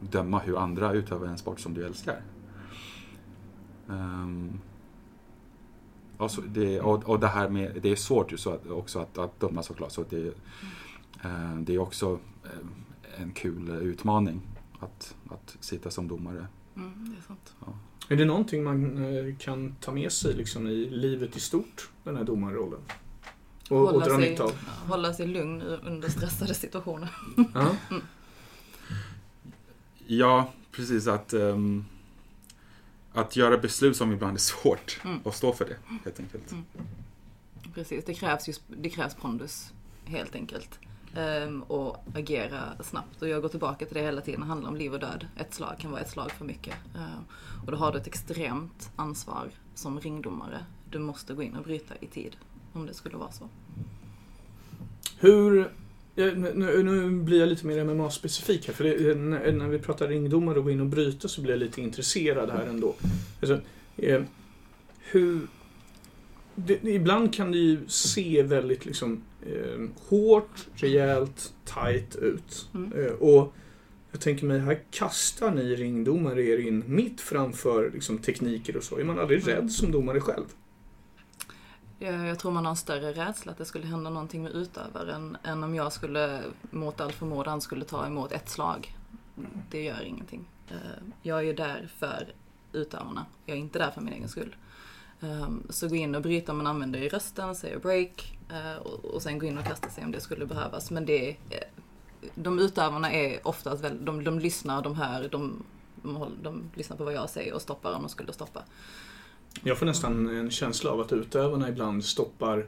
[0.00, 2.22] döma hur andra utövar en sport som du älskar.
[3.86, 4.60] Um,
[6.16, 8.98] och, så det, och, och det här med, det är svårt ju så att, också
[8.98, 9.92] att, att döma såklart.
[9.92, 10.26] Så det,
[11.24, 12.20] uh, det är också uh,
[13.16, 14.40] en kul utmaning
[14.80, 16.46] att, att sitta som domare.
[16.76, 17.54] Mm, det är sant.
[17.66, 17.72] Ja.
[18.08, 22.16] Är det någonting man eh, kan ta med sig liksom, i livet i stort, den
[22.16, 22.80] här domarrollen?
[23.70, 24.52] Och, och Hålla dra sig- nytta av?
[24.86, 27.14] Hålla sig lugn under stressade situationer.
[27.54, 27.76] Ja.
[30.06, 31.84] Ja, precis att ehm,
[33.14, 35.20] att göra beslut som ibland är svårt Mm.
[35.24, 36.52] och stå för det helt enkelt.
[36.52, 36.64] Mm.
[37.74, 39.72] Precis, det krävs, just, det krävs pondus
[40.04, 40.78] helt enkelt.
[41.16, 43.22] Ehm, och agera snabbt.
[43.22, 45.26] Och jag går tillbaka till det hela tiden, det handlar om liv och död.
[45.36, 46.74] Ett slag kan vara ett slag för mycket.
[46.96, 47.24] Ehm,
[47.66, 50.64] och då har du ett extremt ansvar som ringdomare.
[50.90, 52.36] Du måste gå in och bryta i tid,
[52.72, 53.48] om det skulle vara så.
[55.18, 55.72] Hur...
[56.14, 60.58] Nu, nu blir jag lite mer MMA-specifik här, för det, när, när vi pratar ringdomar
[60.58, 62.94] och gå in och bryta så blir jag lite intresserad här ändå.
[63.40, 63.60] Alltså,
[63.96, 64.22] eh,
[64.98, 65.40] hur...
[66.54, 72.68] Det, ibland kan det ju se väldigt liksom eh, hårt, rejält, tight ut.
[72.74, 72.92] Mm.
[72.92, 73.54] Eh, och
[74.10, 78.98] jag tänker mig, här kastar ni ringdomare er in mitt framför liksom, tekniker och så.
[78.98, 79.54] Är man aldrig Mm.
[79.56, 80.44] rädd som domare själv?
[82.02, 85.36] Eh, jag, tror man har en större rädsla att det skulle hända någonting med utövaren
[85.42, 88.96] än om jag skulle mot all förmodan skulle ta emot ett slag.
[89.70, 90.48] Det gör ingenting.
[90.70, 90.76] Eh,
[91.22, 92.32] jag är ju där för
[92.72, 93.26] utövarna.
[93.46, 94.56] Jag är inte där för min egen skull.
[95.20, 99.22] Ehm, så gå in och bryta om man använder i rösten, säger break eh, och
[99.22, 100.90] sen gå in och kasta sig om det skulle behövas.
[100.90, 101.36] Men det
[102.34, 105.62] de utövarna är oftast väldigt, de, de lyssnar, de hör, de,
[106.02, 108.62] de, de lyssnar på vad jag säger och stoppar om de skulle stoppa.
[109.64, 112.66] Jag får nästan en känsla av att utövarna ibland stoppar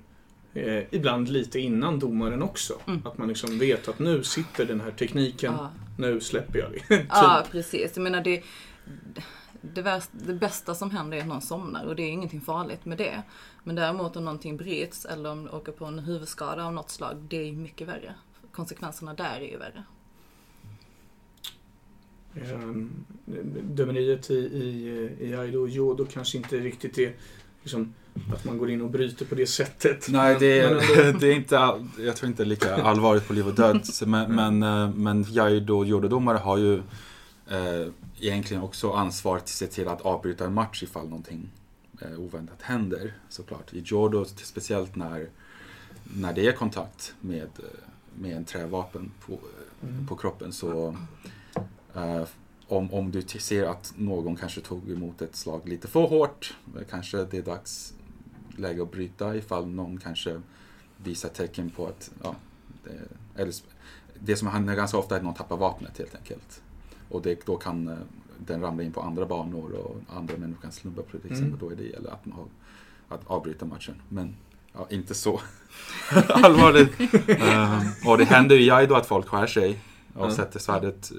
[0.55, 2.75] eh, ibland lite innan domaren också.
[2.87, 3.07] Mm.
[3.07, 5.71] Att man liksom vet att nu sitter den här tekniken, Ja.
[5.99, 6.79] nu släpper jag det.
[6.99, 7.07] Typ.
[7.11, 7.93] Ja, precis.
[7.95, 8.43] Jag menar det,
[9.61, 12.85] det, värst, det bästa som händer är att någon somnar och det är ingenting farligt
[12.85, 13.23] med det.
[13.63, 17.17] Men däremot om någonting bryts eller om du åker på en huvudskada av något slag,
[17.29, 18.15] det är mycket värre.
[18.53, 19.85] Konsekvenserna där är ju värre.
[22.43, 22.91] Ehm,
[23.63, 27.13] Dömeriet i, i, i Aido och Jodo kanske inte riktigt är
[27.63, 27.95] liksom,
[28.35, 30.07] att man går in och bryter på det sättet.
[30.11, 31.19] Nej, det är, ändå.
[31.21, 33.83] det är inte, all- jag tror inte lika allvarligt på liv och död.
[34.07, 36.75] Men, men, eh, men Jaido judodomare har ju
[37.49, 37.89] eh,
[38.21, 41.51] egentligen också ansvar att se till att avbryta en match ifall någonting
[42.01, 43.13] eh, oväntat händer.
[43.29, 43.73] Såklart.
[43.73, 45.29] I judo, speciellt när,
[46.17, 47.65] när det är kontakt med, eh,
[48.15, 49.39] med en trävapen på,
[49.89, 50.07] Mm.
[50.07, 50.97] på kroppen så
[51.95, 52.25] eh,
[52.69, 56.83] om, om du ser att någon kanske tog emot ett slag lite för hårt, eh,
[56.91, 57.95] kanske det är dags
[58.57, 60.41] läge att bryta ifall någon kanske
[60.97, 62.35] visar tecken på att, ja,
[62.85, 63.55] det, eller,
[64.19, 66.63] det som händer ganska ofta är att någon tappar vapnet helt enkelt.
[67.09, 67.95] Och det, då kan eh,
[68.39, 71.55] den ramla in på andra banor och andra människor kan snubba på det till exempel.
[71.55, 71.59] Mm.
[71.61, 72.49] Då är det gäller att, man
[73.09, 73.95] att avbryta matchen.
[74.09, 74.37] Men
[74.73, 75.41] ja, inte så
[76.29, 77.01] allvarligt.
[77.29, 77.81] Ehm,
[78.11, 79.81] och det händer ju i Jaido att folk skär sig
[80.15, 80.31] och Ja.
[80.35, 81.13] sätter svärdet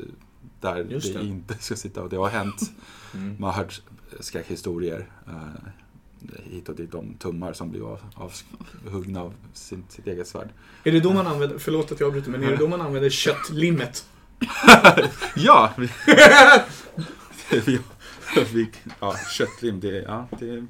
[0.66, 2.04] där Just det inte ska sitta.
[2.04, 2.72] Och det har hänt.
[3.16, 3.36] Mm.
[3.40, 3.82] Man har hört
[4.20, 5.34] skräckhistorier eh,
[6.44, 10.50] hit och dit om tummar som blir av, avhuggna av sin, sitt eget svärd.
[10.84, 13.10] Är det då man använder, förlåt att jag avbryter, men är det då man använder
[13.10, 14.06] köttlimmet?
[15.36, 15.74] Ja!
[15.78, 15.90] Vi,
[17.66, 17.80] vi,
[18.54, 20.68] vi, ja köttlim, det, ja, det är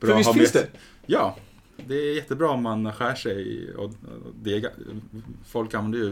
[0.00, 0.68] bra För visst finns det?
[1.06, 1.36] Ja,
[1.86, 3.68] det är jättebra om man skär sig.
[3.74, 3.94] Och,
[4.44, 4.70] är,
[5.46, 6.10] folk använder ju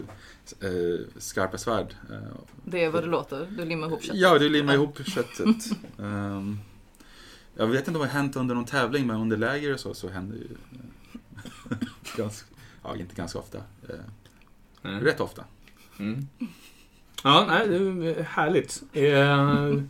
[0.61, 1.95] eh, skarpa svärd.
[2.11, 2.19] Eh,
[2.65, 3.49] Det är vad det låter.
[3.57, 4.21] Du limmar ihop köttet.
[4.21, 5.65] Ja, du limmar ihop köttet.
[5.99, 6.59] Ehm,
[7.57, 9.95] jag vet inte om det har hänt under någon tävling, men under läger och så,
[9.95, 10.49] så händer ju
[12.17, 12.47] ganska,
[12.83, 13.59] ja, inte ganska ofta.
[13.89, 15.45] Eh, rätt ofta.
[15.99, 16.27] Mm.
[17.25, 18.83] Ja, nej, det är härligt.
[18.93, 19.83] Eh,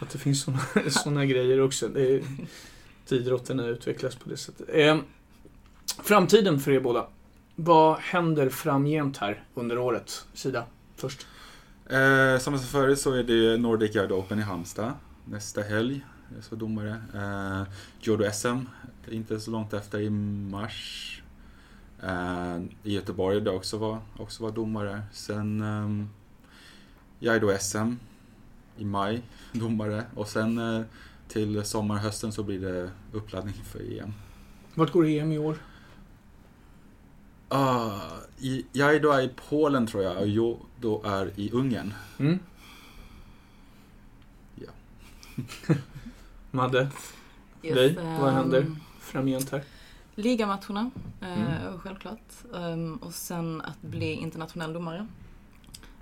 [0.00, 0.60] att det finns såna,
[0.90, 1.88] såna grejer också.
[1.88, 2.22] Det är,
[3.12, 4.68] idrotten har utvecklats på det sättet.
[4.72, 4.98] Eh,
[6.02, 7.06] framtiden för er båda.
[7.54, 10.26] Vad händer framgent här under året?
[10.34, 10.64] Sida,
[10.96, 11.26] först.
[11.86, 14.92] Eh, som jag sa förut så är det Nordic Yard Open i Halmstad
[15.24, 16.04] nästa helg.
[16.34, 17.00] Jag ska domare.
[17.14, 17.62] Eh,
[18.00, 18.58] Judo SM,
[19.10, 21.22] inte så långt efter i mars.
[22.02, 25.02] Eh, I Göteborg där jag också var, också var domare.
[25.12, 26.06] Sen eh,
[27.18, 27.94] jag är då SM
[28.76, 30.04] i maj, domare.
[30.14, 30.82] Och sen eh,
[31.28, 34.12] till sommar hösten så blir det uppladdning för EM.
[34.74, 35.56] Vart går EM i år?
[37.48, 38.00] Ah,
[38.38, 41.94] i, jag är då i Polen tror jag och jag då är i Ungern.
[42.18, 42.38] Mm.
[44.54, 44.70] Ja.
[46.50, 46.88] Madde,
[47.62, 48.66] Yes, dig, vad ehm, händer
[49.00, 49.64] framgent här?
[50.14, 51.78] Ligamatcherna, eh, Mm.
[51.80, 52.32] självklart.
[52.54, 55.06] Ehm, och sen att bli internationell domare.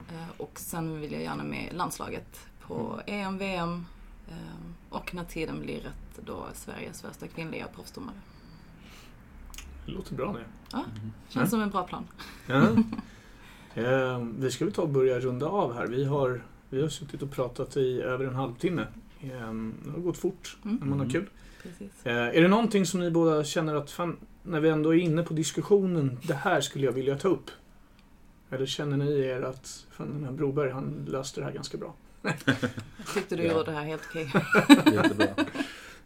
[0.08, 3.86] Eh, och sen vill jag gärna med landslaget på EM, VM
[4.90, 8.16] och när tiden blir rätt då Sveriges första kvinnliga proffsdomare.
[9.86, 10.44] Det låter bra det.
[11.28, 11.48] Känns Mm.
[11.48, 12.04] som en bra plan.
[12.46, 12.68] Ja.
[13.76, 15.86] Eh, vi ska väl ta och börja runda av här.
[15.86, 18.82] Vi har, vi har suttit och pratat i över en halvtimme.
[19.20, 19.28] Eh,
[19.84, 20.76] det har gått fort, Mm.
[20.80, 21.26] men man har kul.
[21.62, 22.06] Precis.
[22.06, 25.22] Eh, är det någonting som ni båda känner att, fan, när vi ändå är inne
[25.22, 27.50] på diskussionen, det här skulle jag vilja ta upp?
[28.50, 31.94] Eller känner ni er att, fan den här Broberg, han löste det här ganska bra?
[33.14, 33.52] Tyckte du Ja.
[33.52, 34.32] gjorde det här helt okej.
[34.94, 35.26] Jättebra.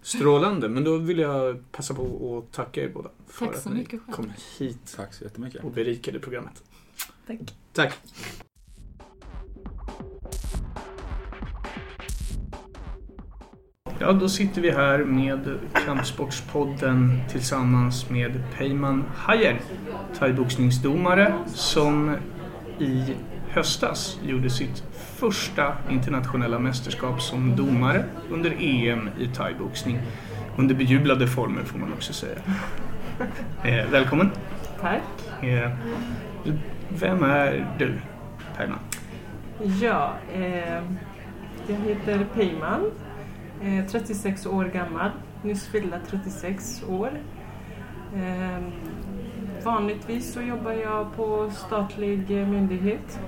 [0.02, 3.74] Strålande, men då vill jag passa på att tacka er båda för Tack så att
[3.74, 4.14] ni mycket själv.
[4.16, 5.64] kom hit Tack så jättemycket.
[5.64, 6.62] och berikade programmet.
[7.26, 7.38] Tack.
[7.72, 7.98] Tack!
[14.00, 19.60] Ja, då sitter vi här med Kampsportspodden tillsammans med Peyman Hajer,
[20.18, 22.16] thaiboxningsdomare som
[22.78, 23.14] i
[23.58, 29.98] höstas gjorde sitt första internationella mästerskap som domare under EM i thaiboxning.
[30.56, 32.38] Under bejublade former får man också säga.
[33.64, 34.30] Eh, välkommen!
[34.80, 35.02] Tack.
[35.42, 35.70] Eh,
[36.88, 37.98] vem är du,
[38.56, 38.78] Peyman?
[39.80, 40.82] Ja, eh,
[41.68, 42.90] jag heter Peyman,
[43.62, 45.10] eh, 36 år gammal,
[45.42, 47.10] nyss fyllda 36 år.
[49.64, 53.20] Vanligtvis så jobbar jag på statlig eh, myndighet.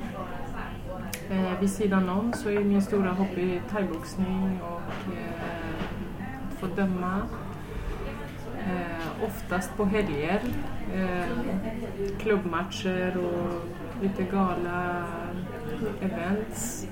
[1.30, 7.22] Eh, vid sidan om så är min stora hobby thaiboxning och eh, att få döma.
[8.58, 10.40] Eh, oftast på helger.
[10.94, 11.24] Eh,
[12.18, 13.62] klubbmatcher och
[14.02, 15.04] lite gala
[16.00, 16.86] events.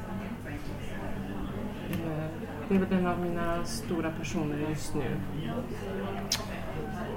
[2.69, 5.03] Det är väl en av mina stora passioner just nu.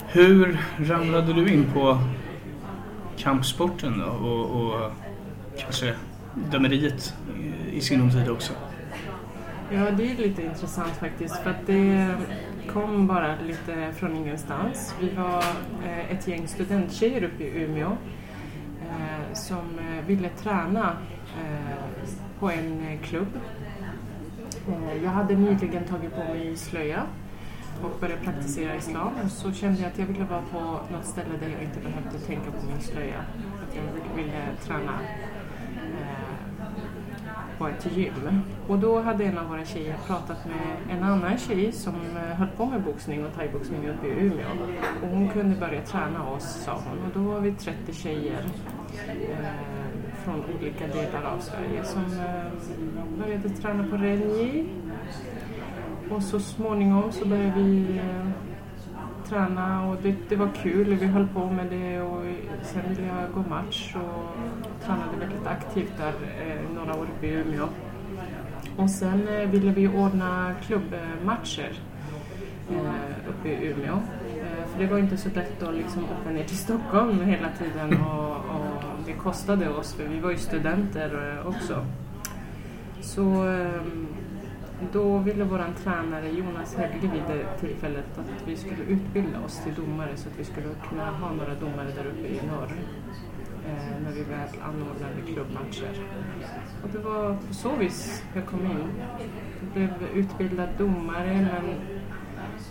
[0.07, 1.97] Hur ramlade du in på
[3.17, 4.91] kampsporten då och, och
[5.57, 5.95] kanske
[6.51, 7.13] dömeriet
[7.71, 8.53] i- sinom tid också?
[9.71, 12.07] Ja, det är lite intressant faktiskt för att det
[12.73, 14.95] kom bara lite från ingenstans.
[15.01, 15.43] Vi var
[15.85, 17.97] eh, ett gäng studenttjejer uppe i Umeå
[18.81, 20.97] eh, som eh, ville träna
[22.39, 23.27] på en klubb.
[24.67, 27.03] Eh, jag hade nyligen tagit på mig slöja
[27.83, 30.59] och började praktisera islam så kände jag att jag ville vara på
[30.93, 33.19] något ställe där jag inte behövde tänka på min slöja.
[33.67, 34.99] Att jag ville träna
[35.75, 36.31] eh,
[37.57, 38.41] på ett gym.
[38.67, 42.47] Och då hade en av våra tjejer pratat med en annan tjej som eh, höll
[42.47, 44.47] på med boxning och thaiboxning uppe i Umeå.
[45.03, 46.99] Och hon kunde börja träna oss, sa hon.
[47.05, 48.43] Och då var vi 30 tjejer
[49.07, 49.70] eh,
[50.25, 54.65] från olika delar av Sverige som eh, började träna på Renji.
[56.09, 58.29] Och så småningom så började vi eh,
[59.29, 60.95] träna och det, det var kul.
[60.95, 62.23] Vi höll på med det och
[62.61, 66.13] sen ville jag gå match och tränade väldigt aktivt där
[66.47, 67.67] eh, några år uppe i Umeå.
[68.77, 71.79] Och sen eh, ville vi ordna klubbmatcher
[72.71, 73.93] eh, uppe i Umeå.
[73.93, 78.01] Eh, för det var inte så lätt att liksom åka ner till Stockholm hela tiden
[78.01, 78.70] och, och
[79.05, 81.85] det kostade oss för vi var ju studenter eh, också.
[83.01, 84.07] Så ehm,
[84.93, 89.73] då ville vår tränare Jonas Helge vid det tillfället att vi skulle utbilda oss till
[89.73, 92.73] domare så att vi skulle kunna ha några domare där uppe i norr
[93.67, 96.03] eh, när vi väl anordnade klubbmatcher.
[96.83, 98.87] Och det var på så vis jag kom in.
[99.75, 101.75] Jag blev utbildad domare men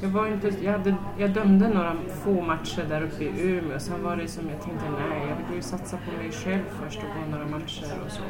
[0.02, 3.78] jag, var inte, jag, hade, jag dömde några få matcher där uppe i Umeå.
[3.78, 6.98] Sen var det som jag tänkte, nej, jag vill ju satsa på mig själv först
[6.98, 8.22] och gå några matcher och så.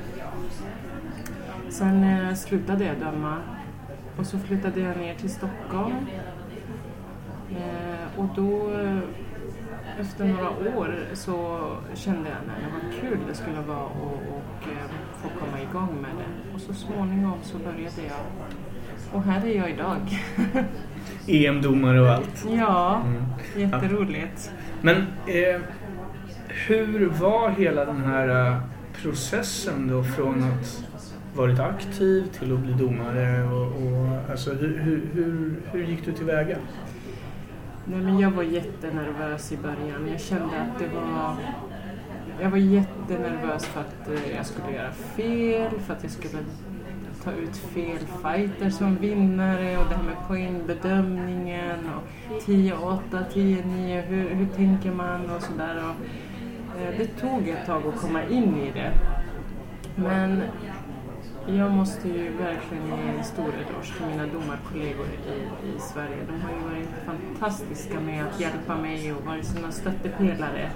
[1.68, 3.36] Sen eh, slutade jag döma
[4.18, 6.06] och så flyttade jag ner till Stockholm.
[7.50, 8.98] Eh, och då, eh,
[10.00, 11.60] efter några år, så
[11.94, 14.90] kände jag nej, vad kul det skulle vara att och, eh,
[15.22, 16.54] få komma igång med det.
[16.54, 18.26] Och så småningom så började jag.
[19.12, 20.00] Och här är jag idag.
[21.26, 22.46] EM-domare och allt.
[22.58, 23.70] ja, Mm.
[23.70, 24.52] jätteroligt.
[24.80, 24.96] Men
[25.26, 25.60] eh,
[26.66, 28.56] hur var hela den här eh,
[29.02, 30.84] processen då från att
[31.34, 33.44] varit aktiv till att bli domare?
[33.44, 36.56] Och, och, alltså, hur, hur, hur, hur gick du tillväga?
[37.84, 40.08] Nej, men jag var jättenervös i början.
[40.10, 41.36] Jag kände att det var...
[42.42, 46.38] Jag var jättenervös för att eh, jag skulle göra fel, för att jag skulle
[47.24, 54.34] ta ut fel fighter som vinnare och det här med poängbedömningen och 10-8, 10-9, hur,
[54.34, 55.94] hur tänker man och sådär.
[56.78, 58.92] Eh, det tog ett tag att komma in i det.
[59.96, 60.42] Men
[61.46, 66.16] jag måste ju verkligen ge en stor eloge till mina domarkollegor i, i Sverige.
[66.26, 70.70] De har ju varit fantastiska med att hjälpa mig och varit sina stöttepelare.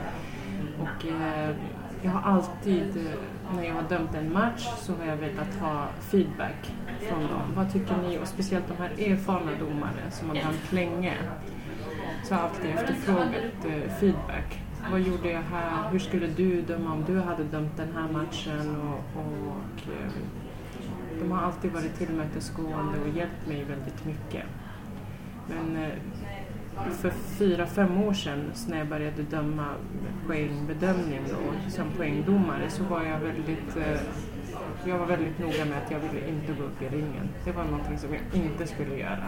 [0.80, 1.56] Och eh,
[2.02, 3.12] jag har alltid, eh,
[3.52, 7.42] när jag har dömt en match, så har jag velat ha feedback från dem.
[7.56, 8.18] Vad tycker ni?
[8.18, 11.14] Och speciellt de här erfarna domare som har dömt länge.
[12.24, 14.60] Så har jag alltid efterfrågat eh, feedback.
[14.90, 15.90] Vad gjorde jag här?
[15.90, 18.76] Hur skulle du döma om du hade dömt den här matchen?
[18.76, 20.12] Och, och eh,
[21.20, 24.44] de har alltid varit tillmötesgående och hjälpt mig väldigt mycket.
[25.48, 25.90] Men eh,
[27.00, 29.66] för fyra, fem år sedan när jag började döma
[30.26, 34.00] poängbedömning då, som poängdomare så var jag väldigt eh,
[34.86, 37.28] jag var väldigt noga med att jag ville inte gå upp i ringen.
[37.44, 39.26] Det var någonting som jag inte skulle göra.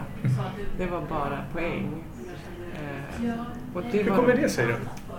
[0.79, 2.05] Det var bara poäng.
[2.75, 3.33] Eh,
[3.75, 4.75] och det Hur kommer det sig då?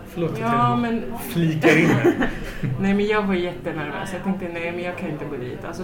[0.07, 1.17] Förlåt att ja, jag men...
[1.19, 2.29] flikar in här.
[2.79, 4.13] nej men jag var jättenervös.
[4.13, 5.65] Jag tänkte nej men jag kan inte gå dit.
[5.65, 5.83] Alltså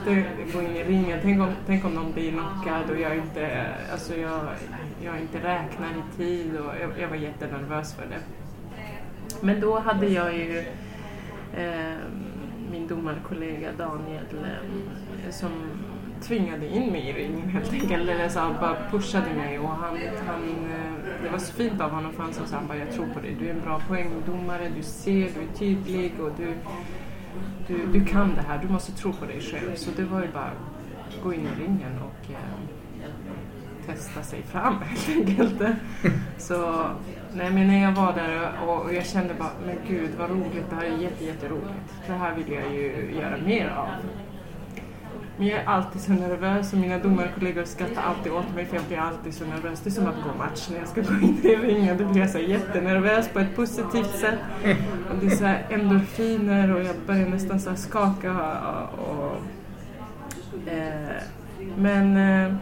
[0.54, 1.20] gå in i ringen.
[1.22, 4.42] Tänk om, tänk om någon blir knockad och jag inte, alltså jag,
[5.04, 6.58] jag inte räknar i tid.
[6.60, 8.20] Och jag, jag var jättenervös för det.
[9.42, 10.60] Men då hade jag ju
[11.54, 11.98] eh,
[12.72, 15.52] min domarkollega Daniel eh, som
[16.28, 18.10] tvingade in mig i ringen helt enkelt.
[18.10, 19.98] Eller så han bara pushade mig och han,
[20.28, 22.92] han, eh, det var så fint av honom för han sa så han bara jag
[22.92, 23.36] tror på dig.
[23.40, 26.54] Du är en bra poängdomare, du ser, du är tydlig och du,
[27.68, 28.58] du, du kan det här.
[28.58, 29.76] Du måste tro på dig själv.
[29.76, 30.52] Så det var ju bara
[31.08, 32.64] att gå in i ringen och eh,
[33.86, 35.62] testa sig fram helt enkelt.
[36.38, 36.86] Så
[37.34, 40.70] nej, men när jag var där och, och jag kände bara, men gud vad roligt,
[40.70, 41.94] det här är jätte, jätteroligt.
[42.08, 43.88] Det här vill jag ju göra mer av.
[45.44, 48.86] Men jag är alltid så nervös och mina domarkollegor skrattar alltid åt mig för jag
[48.86, 49.82] blir alltid så nervös.
[49.82, 51.98] Det är som att gå match när jag ska gå in i ringen.
[51.98, 54.40] Då blir jag så jättenervös på ett positivt sätt.
[55.10, 58.32] Och det är så här endorfiner och jag börjar nästan så skaka.
[58.32, 59.36] Och, och
[60.72, 61.22] eh,
[61.78, 62.56] men eh,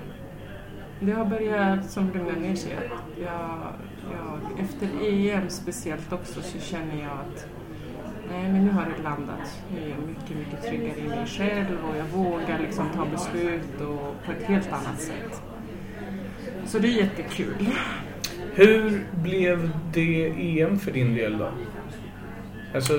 [0.99, 2.77] det har börjat som lugna ner sig.
[3.19, 3.59] Jag,
[4.11, 7.47] jag, efter EM speciellt också så känner jag att
[8.31, 9.61] Nej, men nu har det landat.
[9.75, 13.81] Nu är jag mycket, mycket tryggare i mig själv och jag vågar liksom ta beslut
[13.81, 15.41] och på ett helt annat sätt.
[16.65, 17.67] Så det är jättekul.
[18.53, 21.51] Hur blev det EM för din del då?
[22.75, 22.93] Alltså,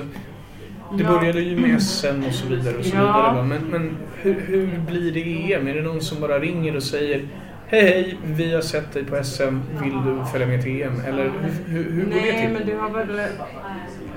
[0.97, 1.11] det ja.
[1.11, 2.77] började ju med SM och så vidare.
[2.77, 3.01] Och så ja.
[3.01, 5.67] vidare men, men hur, hur blir det EM?
[5.67, 7.27] Är det någon som bara ringer och säger
[7.67, 11.01] Hej hej, vi har sett dig på SM, vill du följa med till EM?
[11.07, 11.31] Eller
[11.65, 12.49] hur, hur går Nej, det till?
[12.49, 13.19] men det har väl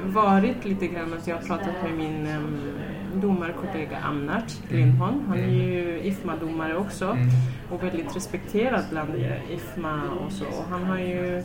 [0.07, 2.73] varit lite grann att jag har pratat med min um,
[3.21, 5.25] domarkollega Amnart Lindholm.
[5.29, 7.29] Han är ju IFMA-domare också mm.
[7.71, 9.11] och väldigt respekterad bland
[9.51, 10.47] IFMA och så.
[10.47, 11.37] Och han har ju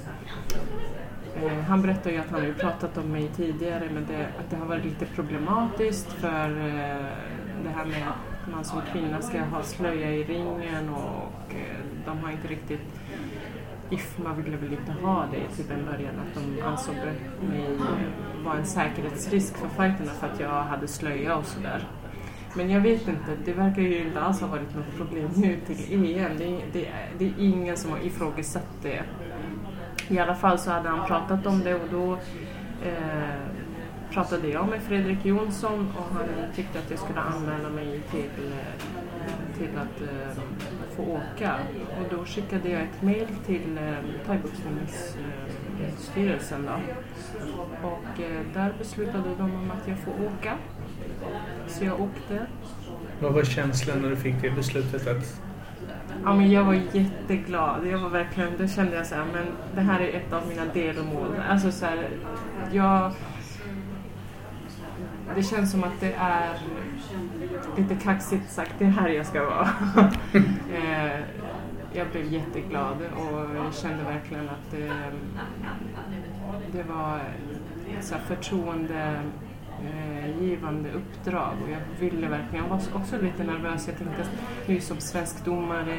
[1.36, 4.56] eh, han berättade ju att han har pratat om mig tidigare men det, att det
[4.56, 7.06] har varit lite problematiskt för eh,
[7.64, 12.20] det här med att man som kvinna ska ha slöja i ringen och eh, de
[12.20, 13.01] har inte riktigt
[13.92, 16.96] IFMA ville väl inte ha det till typ en början, att de ansåg
[17.50, 17.78] mig
[18.44, 21.88] vara en säkerhetsrisk för fighterna för att jag hade slöja och sådär.
[22.56, 25.94] Men jag vet inte, det verkar ju inte alls ha varit något problem nu till
[25.94, 26.38] EM.
[26.38, 26.88] Det är, det,
[27.18, 29.04] det är ingen som har ifrågasatt det.
[30.08, 32.14] I alla fall så hade han pratat om det och då
[32.86, 33.42] eh,
[34.12, 36.26] pratade jag med Fredrik Jonsson och han
[36.56, 40.44] tyckte att jag skulle anmäla mig till, eh, till att eh,
[40.96, 41.56] få åka.
[42.00, 43.94] Och då skickade jag ett mail till eh,
[44.26, 46.80] thaiboxningsstyrelsen då.
[47.88, 50.58] Och eh, där beslutade de om att jag får åka.
[51.68, 52.46] Så jag åkte.
[53.20, 55.08] Vad var känslan när du fick det beslutet?
[55.08, 55.42] Att...
[56.24, 57.88] Ja, men jag var jätteglad.
[57.88, 60.66] Jag var verkligen, då kände jag så här, men det här är ett av mina
[60.74, 61.36] delmål.
[61.50, 62.10] Alltså så här,
[62.72, 63.12] jag...
[65.36, 66.60] Det känns som att det är
[67.78, 69.70] lite kaxigt sagt, det är här jag ska vara.
[70.74, 71.20] Eh,
[71.94, 74.92] jag blev jätteglad och kände verkligen att det,
[76.72, 77.20] det var
[78.00, 78.06] ett
[79.86, 83.88] Eh, givande uppdrag och jag ville verkligen, jag var också lite nervös.
[83.88, 84.26] Jag tänkte,
[84.68, 85.98] nu som svensk domare,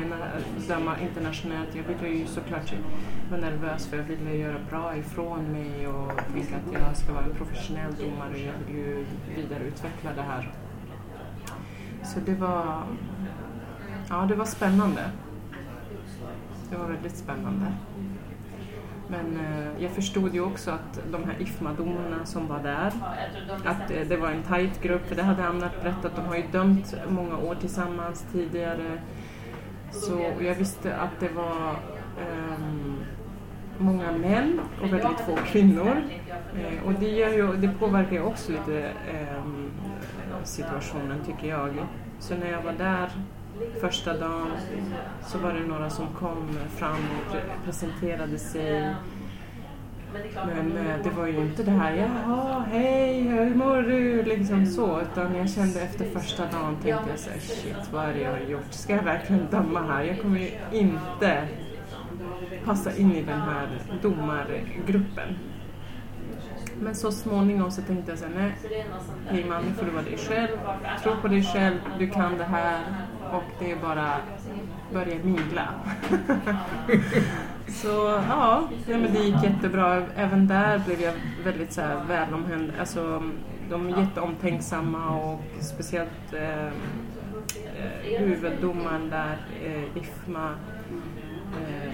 [0.69, 2.75] döma internationellt, jag ville ju såklart
[3.31, 7.25] vara nervös för jag ville göra bra ifrån mig och ville att jag ska vara
[7.25, 9.07] en professionell domare och jag vill ju
[9.37, 10.53] vidareutveckla det här.
[12.05, 12.83] Så det var,
[14.09, 15.11] ja det var spännande.
[16.71, 17.67] Det var väldigt spännande.
[19.13, 22.93] Men eh, jag förstod ju också att de här IFMA-domarna som var där,
[23.65, 26.43] att eh, det var en tight grupp, för det hade Amnat berättat, de har ju
[26.53, 29.03] dömt många år tillsammans tidigare.
[29.91, 31.77] Så jag visste att det var
[32.21, 32.97] ehm,
[33.79, 36.03] många män och väldigt få kvinnor.
[36.55, 39.45] Eh, och det, gör ju, det påverkar ju också lite eh,
[40.45, 41.71] situationen tycker jag.
[42.19, 43.11] Så när jag var där
[43.81, 44.51] första dagen
[45.27, 48.95] så var det några som kom fram och presenterade sig.
[50.47, 54.23] Men eh, det var ju inte det här, jaha, hej, hur mår du?
[54.23, 55.01] Liksom så.
[55.01, 58.33] Utan jag kände efter första dagen, tänkte jag så här, shit, vad är det jag
[58.33, 58.73] har gjort?
[58.73, 60.03] Ska jag verkligen döma här?
[60.03, 61.49] Jag kommer ju inte
[62.65, 63.69] passa in i den här
[64.03, 65.39] domargruppen.
[66.81, 68.53] Men så småningom så tänkte jag så här, nej,
[69.29, 70.59] hej man, nu får du vara dig själv.
[71.03, 72.81] Tro på dig själv, du kan det här.
[73.33, 74.17] Och det är bara
[74.93, 75.69] börja mingla.
[77.69, 80.03] så ja, ja men det gick jättebra.
[80.17, 81.13] Även där blev jag
[81.45, 82.73] väldigt så här välomhänd.
[82.81, 83.23] Alltså,
[83.71, 86.73] de är jätteomtänksamma och speciellt eh, eh,
[88.19, 90.51] huvuddomaren där, eh, IFMA,
[91.61, 91.93] eh,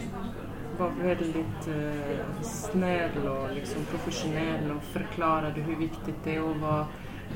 [0.79, 6.87] var väldigt eh, snäll och liksom professionell och förklarade hur viktigt det är att vara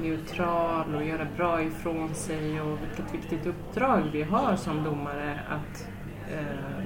[0.00, 5.88] neutral och göra bra ifrån sig och vilket viktigt uppdrag vi har som domare att,
[6.32, 6.84] eh,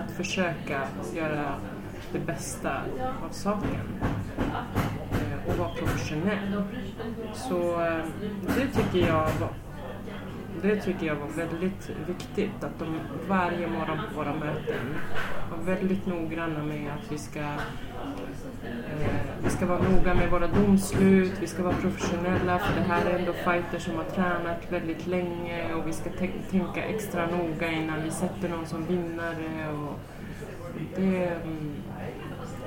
[0.00, 1.54] att försöka göra
[2.12, 2.82] det bästa
[3.26, 4.00] av saken
[5.10, 6.62] eh, och vara professionell.
[7.34, 8.04] Så eh,
[8.56, 9.50] det tycker jag var
[10.62, 14.94] det tycker jag var väldigt viktigt att de varje morgon på våra möten
[15.50, 17.56] var väldigt noggranna med att vi ska eh,
[19.44, 23.18] vi ska vara noga med våra domslut, vi ska vara professionella för det här är
[23.18, 26.10] ändå fighter som har tränat väldigt länge och vi ska
[26.50, 29.68] tänka extra noga innan vi sätter någon som vinnare.
[29.72, 30.00] Och
[30.96, 31.74] det, mm,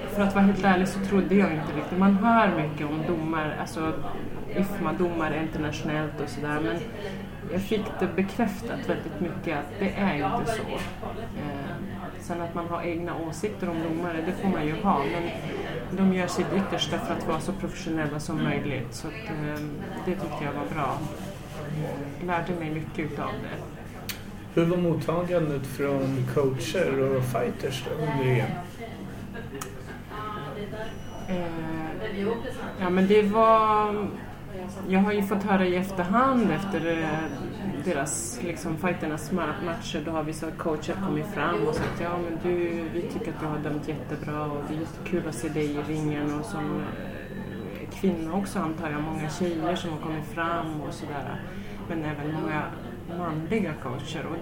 [0.08, 1.98] för att vara helt ärlig så trodde jag inte riktigt.
[1.98, 3.94] Man hör mycket om domar, alltså
[4.56, 6.76] Ifma-domar internationellt och sådär men
[7.52, 10.62] jag fick det bekräftat väldigt mycket att det är inte så.
[10.62, 11.76] Eh,
[12.20, 15.04] sen att man har egna åsikter om domare, det får man ju ha
[15.90, 19.64] men de gör sitt yttersta för att vara så professionella som möjligt så att, eh,
[20.06, 20.98] det tyckte jag var bra.
[22.20, 23.64] Jag lärde mig mycket utav det.
[24.54, 28.52] Hur var mottagandet från coacher och fighters under EM?
[31.28, 32.28] Eh,
[32.80, 34.08] ja men det var...
[34.88, 37.08] Jag har ju fått höra i efterhand efter eh,
[37.86, 42.58] deras, liksom fighternas matcher, då har vissa coacher kommit fram och sagt ja men du,
[42.94, 45.82] vi tycker att du har dömt jättebra och det är jättekul att se dig i
[45.82, 50.94] ringen och som eh, kvinna också antar jag, många tjejer som har kommit fram och
[50.94, 51.42] sådär.
[51.90, 52.64] Men även många
[53.18, 54.26] manliga coacher.
[54.26, 54.38] Och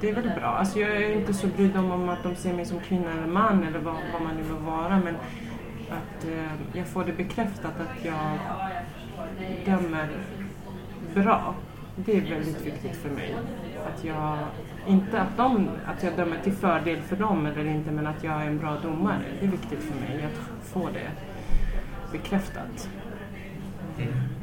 [0.00, 0.46] det är väl bra.
[0.46, 3.26] Alltså jag är inte så brydd om, om att de ser mig som kvinna eller
[3.26, 5.14] man eller vad, vad man nu vill vara men
[5.90, 8.38] att eh, jag får det bekräftat att jag
[9.64, 10.08] dömer
[11.14, 11.54] bra.
[11.96, 13.34] Det är väldigt viktigt för mig.
[13.86, 14.38] Att jag,
[14.86, 18.42] inte att, de, att jag dömer till fördel för dem eller inte men att jag
[18.42, 19.22] är en bra domare.
[19.40, 21.10] Det är viktigt för mig att få det
[22.12, 22.88] bekräftat.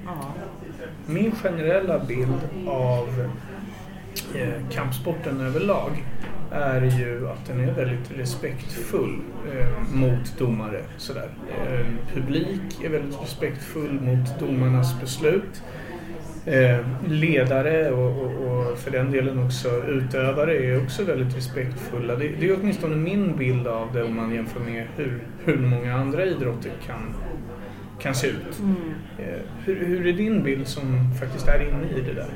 [0.05, 0.33] Ja.
[1.05, 3.29] Min generella bild av
[4.35, 6.03] eh, kampsporten överlag
[6.53, 9.21] är ju att den är väldigt respektfull
[9.53, 10.81] eh, mot domare.
[10.97, 11.29] Sådär.
[11.67, 15.63] Eh, publik är väldigt respektfull mot domarnas beslut.
[16.45, 22.15] Eh, ledare och, och, och för den delen också utövare är också väldigt respektfulla.
[22.15, 25.95] Det, det är åtminstone min bild av det om man jämför med hur, hur många
[25.95, 27.15] andra idrotter kan,
[27.99, 28.59] kan se ut.
[28.59, 28.75] Mm.
[29.19, 32.29] Eh, hur, hur är din bild som faktiskt är inne i det där?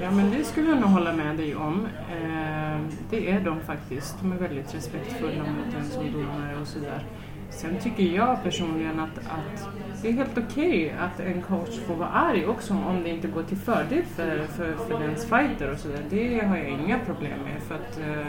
[0.00, 1.86] Ja, men det skulle jag nog hålla med dig om.
[2.10, 2.80] Eh,
[3.10, 4.16] det är de faktiskt.
[4.20, 7.04] De är väldigt respektfulla mot en som domare och sådär.
[7.50, 9.68] Sen tycker jag personligen att, att
[10.02, 13.42] det är helt okej att en coach får vara arg också om det inte går
[13.42, 16.04] till fördel för, för, för dens fighter och sådär.
[16.10, 18.26] Det har jag inga problem med för att eh,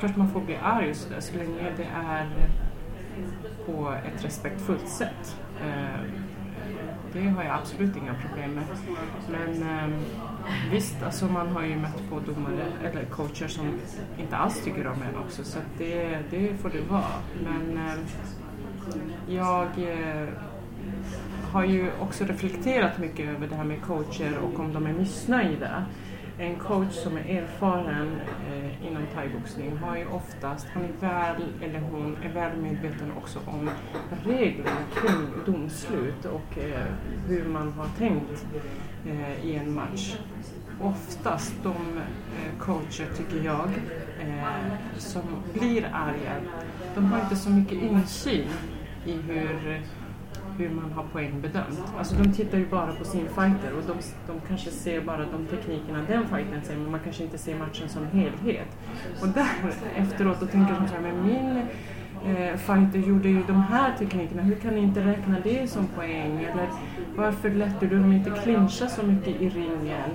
[0.00, 2.28] klart man får bli arg och sådär så länge det är
[3.66, 5.36] på ett respektfullt sätt.
[5.60, 6.23] Eh,
[7.14, 8.64] det har jag absolut inga problem med.
[9.30, 9.98] Men eh,
[10.72, 13.66] visst, alltså man har ju mött på domare eller coacher som
[14.18, 17.22] inte alls tycker om en också så det, det får det vara.
[17.44, 17.94] Men eh,
[19.34, 20.28] jag eh,
[21.52, 25.84] har ju också reflekterat mycket över det här med coacher och om de är missnöjda.
[26.38, 28.20] En coach som är erfaren
[28.52, 33.38] eh, inom thaiboxning har ju oftast, han är väl, eller hon är väl medveten också
[33.46, 33.70] om
[34.24, 36.86] reglerna kring domslut och eh,
[37.28, 38.46] hur man har tänkt
[39.06, 40.16] eh, i en match.
[40.82, 43.68] oftast de eh, coacher, tycker jag,
[44.20, 45.22] eh, som
[45.52, 46.34] blir arga,
[46.94, 48.48] de har inte så mycket insyn
[49.06, 49.82] i hur,
[50.58, 51.82] hur man har poäng bedömt.
[51.98, 53.96] Alltså de tittar ju bara på sin fighter och de,
[54.26, 57.88] de kanske ser bara de teknikerna den fighten ser men man kanske inte ser matchen
[57.88, 58.68] som helhet.
[59.22, 61.66] Och där efteråt då tänker de så här, men min
[62.26, 66.44] eh, fighter gjorde ju de här teknikerna, hur kan ni inte räkna det som poäng?
[66.44, 66.68] Eller
[67.16, 70.10] varför lät du dem inte clincha så mycket i ringen?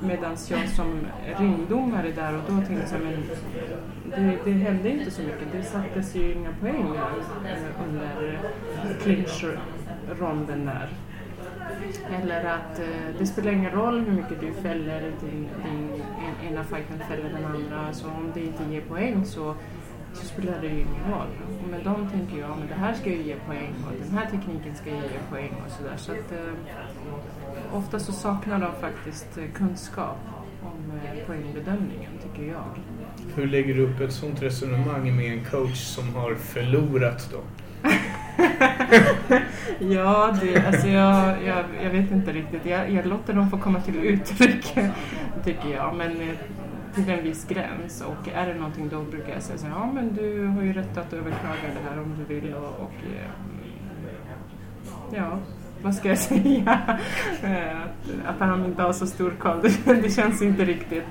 [0.00, 1.06] Medan jag som
[1.38, 3.22] ringdomare där och då tänkte så här, men
[4.10, 5.52] det, det hände inte så mycket.
[5.52, 6.96] Det sattes ju inga poäng
[7.46, 8.38] eh, under
[9.02, 9.58] clincher
[10.04, 10.88] clinch-ronden där.
[12.22, 16.02] Eller att eh, det spelar ingen roll hur mycket du fäller, din, din
[16.42, 17.92] en, ena fighten fäller den andra.
[17.92, 19.54] Så om det inte ger poäng så,
[20.12, 21.28] så spelar det ju ingen roll.
[21.70, 24.30] Men de tänker ju, ja men det här ska ju ge poäng och den här
[24.30, 25.96] tekniken ska ju ge poäng och sådär.
[25.96, 30.18] Så att eh, ofta så saknar de faktiskt eh, kunskap
[30.62, 32.64] om eh, poängbedömningen, tycker jag.
[33.34, 37.40] Hur lägger du upp ett sånt resonemang med en coach som har förlorat då?
[39.78, 42.66] ja, det, alltså jag, jag, jag vet inte riktigt.
[42.66, 44.74] Jag, jag låter dem få komma till uttryck,
[45.44, 45.94] tycker jag.
[45.96, 46.36] Men eh,
[46.94, 48.00] till en viss gräns.
[48.00, 50.72] Och är det någonting då brukar jag säga så här, ja men du har ju
[50.72, 52.54] rätt att överklaga det här om du vill.
[52.54, 53.30] Och, och eh,
[55.16, 55.38] ja,
[55.82, 56.98] vad ska jag säga?
[57.42, 61.04] Eh, att, att han inte har så stor koll, det, det känns inte riktigt.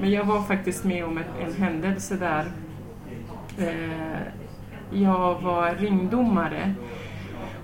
[0.00, 2.44] Men jag var faktiskt med om ett, en händelse där
[3.58, 4.20] eh,
[4.90, 6.74] jag var ringdomare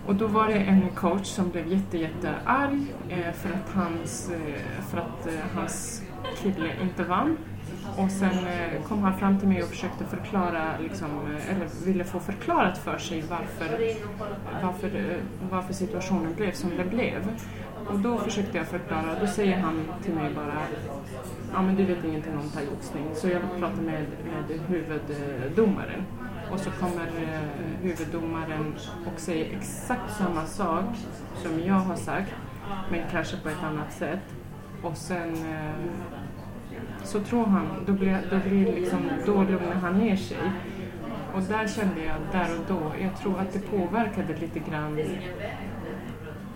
[0.07, 4.31] och då var det en coach som blev jätte, jätte arg eh, för att hans,
[4.31, 6.03] eh, för att eh, hans
[6.43, 7.37] kille inte vann.
[7.97, 8.39] Och sen
[8.89, 11.09] kom han fram till mig och försökte förklara, liksom,
[11.51, 13.79] eller ville få förklarat för sig varför,
[14.63, 15.21] varför,
[15.51, 17.29] varför situationen blev som den blev.
[17.87, 20.59] Och då försökte jag förklara och då säger han till mig bara
[21.53, 23.05] ja men du vet ingenting om thaiboxning.
[23.15, 26.03] Så jag pratar med, med huvuddomaren.
[26.53, 27.41] Och så kommer eh,
[27.83, 28.75] huvuddomaren
[29.07, 30.85] och säger exakt samma sak
[31.43, 32.35] som jag har sagt,
[32.91, 34.35] men kanske på ett annat sätt.
[34.83, 35.75] Och sen eh,
[37.05, 40.51] så tror han, då blir, då blir liksom, då lugnar han ner sig.
[41.35, 44.99] Och där kände jag, där och då, jag tror att det påverkade lite grann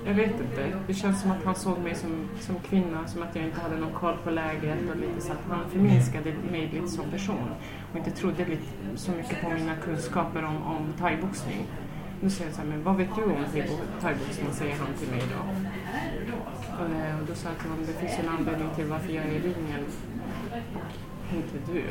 [0.07, 0.73] jag vet inte.
[0.87, 3.77] Det känns som att han såg mig som, som kvinna, som att jag inte hade
[3.77, 7.51] någon koll på läget och lite så att han förminskade mig lite som person
[7.93, 8.63] och inte trodde lite,
[8.97, 11.67] så mycket på mina kunskaper om, om thaiboxning.
[12.21, 13.45] Nu säger jag så här, men vad vet du om
[14.01, 14.47] thaiboxning?
[14.53, 15.41] säger han till mig då.
[16.85, 19.31] Och, och då sa jag till honom, det finns en anledning till varför jag är
[19.31, 19.85] i ringen.
[21.33, 21.85] Inte du.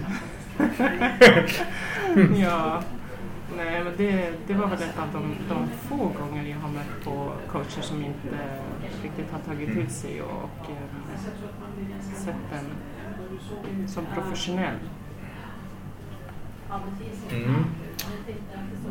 [2.41, 2.83] ja.
[3.57, 7.03] Nej, men det, det var väl ett av de, de få gånger jag har mött
[7.03, 8.27] på coacher som inte
[9.03, 11.19] riktigt har tagit till sig och, och eh,
[12.15, 14.75] sett den som professionell.
[17.31, 17.65] Mm.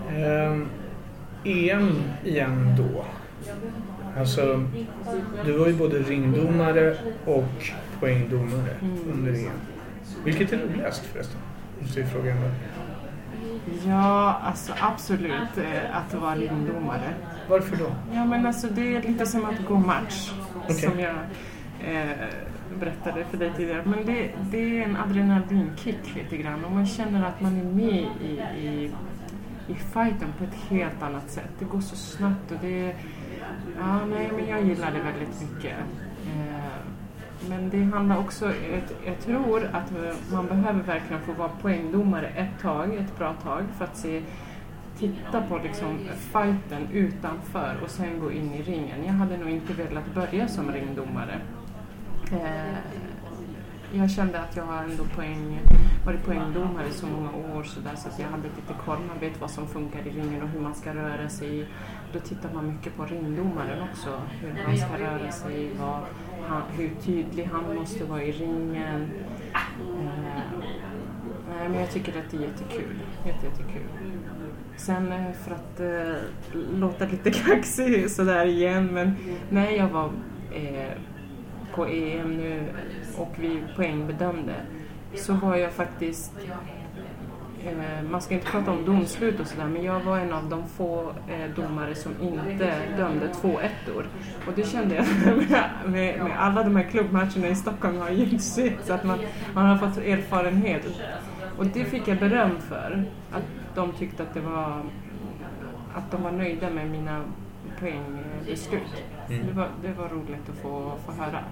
[0.09, 0.67] Eh,
[1.45, 3.05] EM igen då.
[4.19, 4.65] Alltså,
[5.45, 8.99] du var ju både ringdomare och poängdomare Mm.
[9.13, 9.51] under EM.
[10.25, 11.41] Vilket är roligast förresten?
[11.81, 12.49] Måste jag fråga ändå.
[13.87, 17.15] Ja, alltså absolut eh, att vara ringdomare.
[17.49, 17.95] Varför då?
[18.15, 20.33] Ja, men alltså det är lite som att gå match.
[20.65, 20.77] Okej.
[20.77, 21.15] Som jag
[21.81, 22.29] eh,
[22.81, 23.83] berättade för dig tidigare.
[23.85, 26.65] Men det, det är en adrenalinkick lite grann.
[26.65, 28.93] Och man känner att man är med i, i,
[29.69, 31.51] i fighten på ett helt annat sätt.
[31.59, 32.95] Det går så snabbt och det...
[33.79, 35.77] Ja, nej, men jag gillar det väldigt mycket.
[37.49, 39.93] Men det handlar också, jag, jag tror att
[40.33, 44.23] man behöver verkligen få vara poängdomare ett tag, ett bra tag för att se
[44.99, 45.99] titta på liksom
[46.33, 49.05] fighten utanför och sen gå in i ringen.
[49.05, 51.41] Jag hade nog inte velat börja som ringdomare.
[52.33, 52.79] Eh,
[53.93, 55.61] jag kände att jag har ändå poäng,
[56.07, 58.99] varit poängdomare så många år så, där, så att jag hade lite koll.
[59.09, 61.69] Man vet vad som funkar i ringen och hur man ska röra sig.
[62.13, 64.21] Då tittar man mycket på ringdomaren också.
[64.41, 66.01] Hur han ska röra sig, vad
[66.49, 69.11] han, hur tydlig han måste vara i ringen.
[69.55, 69.61] Eh,
[71.49, 72.99] nej, men jag tycker att det är jättekul.
[73.27, 73.83] Jätte, jättekul.
[74.77, 76.17] Sen eh, för att eh,
[76.75, 79.17] låta lite kaxig sådär igen, men
[79.51, 80.11] när jag var
[80.55, 80.93] eh,
[81.75, 82.63] på EM nu
[83.19, 84.55] och vi poängbedömde
[85.15, 86.33] så var jag faktiskt
[88.11, 91.13] man ska inte prata om domslut och sådär men jag var en av de få
[91.29, 94.07] eh, domare som inte dömde två ettor.
[94.47, 95.07] Och det kände jag
[95.37, 99.19] med, med, med alla de här klubbmatcherna i Stockholm har gjort sitt så att man,
[99.55, 100.83] man har fått erfarenhet.
[101.59, 103.05] Och det fick jag beröm för.
[103.33, 103.45] Att
[103.75, 104.83] de tyckte att det var
[105.95, 107.25] att de var nöjda med mina
[107.81, 109.05] poängbeslut.
[109.29, 109.47] Mm.
[109.47, 111.45] Det, var, det var roligt att få, få höra.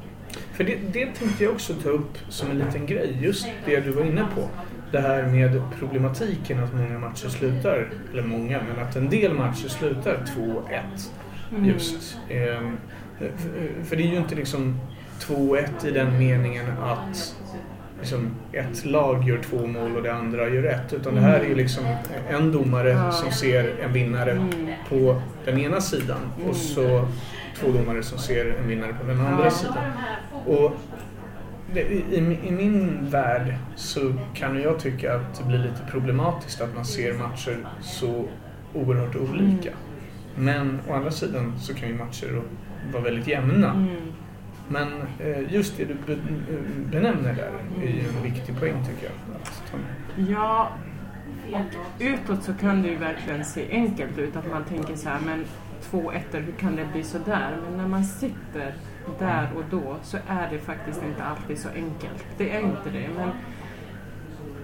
[0.53, 3.19] För det, det tänkte jag också ta upp som en liten grej.
[3.23, 4.49] Just det du var inne på.
[4.93, 9.69] Det här med problematiken att många matcher slutar, eller många, men att en del matcher
[9.69, 10.81] slutar 2-1.
[11.51, 11.65] Mm.
[11.65, 12.17] Just.
[12.31, 12.77] Ehm,
[13.85, 14.81] för- det är ju inte liksom
[15.19, 17.35] 2-1 i den meningen att
[17.99, 20.93] liksom ett lag gör två mål och det andra gör ett.
[20.93, 21.85] Utan det här är ju liksom
[22.29, 24.51] en domare som ser en vinnare Mm.
[24.89, 26.49] på den ena sidan Mm.
[26.51, 27.09] och så
[27.61, 29.77] två domare som ser en vinnare på den andra sidan.
[30.47, 30.73] Och
[31.75, 32.17] i,
[32.49, 37.15] I min värld så kan jag tycka att det blir lite problematiskt att man ser
[37.15, 38.25] matcher så
[38.75, 39.71] oerhört olika.
[40.37, 42.43] Men å andra sidan så kan ju matcher
[42.93, 43.71] vara väldigt jämna.
[43.75, 43.89] Mm.
[44.69, 44.89] Men
[45.21, 46.19] eh, just det du be-
[46.93, 47.51] benämner där
[47.83, 50.29] är ju en viktig poäng tycker jag.
[50.29, 50.71] Ja,
[51.53, 55.21] och utåt så kan det ju verkligen se enkelt ut att man tänker så här,
[55.27, 55.45] men
[55.91, 57.57] två ettor, hur kan det bli så där?
[57.69, 58.75] Men när man sitter
[59.19, 62.27] där och då så är det faktiskt inte alltid så enkelt.
[62.39, 63.31] Det är inte det, men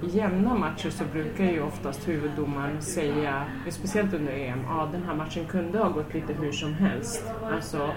[0.03, 5.15] i jämna matcher så brukar ju oftast huvuddomaren säga, speciellt under EM, ja den här
[5.15, 7.25] matchen kunde ha gått lite hur som helst.
[7.55, 7.91] Alltså,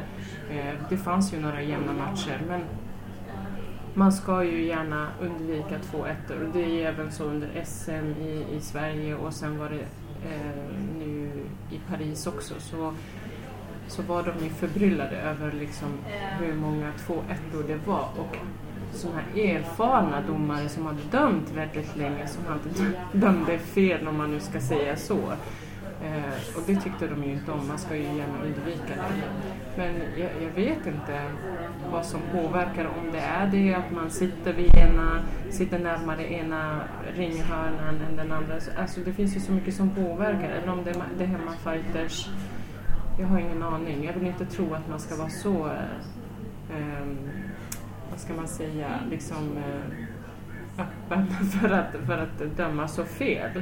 [0.51, 2.61] eh, det fanns ju några jämna matcher, men
[3.93, 6.43] man ska ju gärna undvika två ettor.
[6.43, 9.81] och Det är ju även så under SM i, i Sverige och sen var det
[10.29, 11.31] eh, nu
[11.71, 12.53] i Paris också.
[12.59, 12.93] Så,
[13.87, 15.87] så var de ju förbryllade över liksom
[16.39, 18.07] hur många två ettor det var.
[18.17, 18.37] Och
[18.93, 24.31] sådana här erfarna domare som har dömt väldigt länge som alltid dömde fel om man
[24.31, 25.19] nu ska säga så.
[26.03, 29.27] Eh, och det tyckte de ju inte om, man ska ju gärna undvika det.
[29.77, 31.21] Men jag, jag vet inte
[31.91, 35.19] vad som påverkar, om det är det att man sitter vid ena,
[35.49, 36.79] sitter närmare ena
[37.15, 38.59] ringhörnan än den andra.
[38.59, 40.83] Så- Alltså det finns ju så mycket som påverkar, eller om
[41.17, 42.29] det är hemmafighters.
[43.19, 44.03] Jag har ingen aning.
[44.05, 45.65] Jag vill inte tro att man ska vara så,
[46.75, 47.07] eh,
[48.09, 51.27] vad ska man säga, liksom eh, öppen
[51.61, 53.57] för att, för att döma så fel.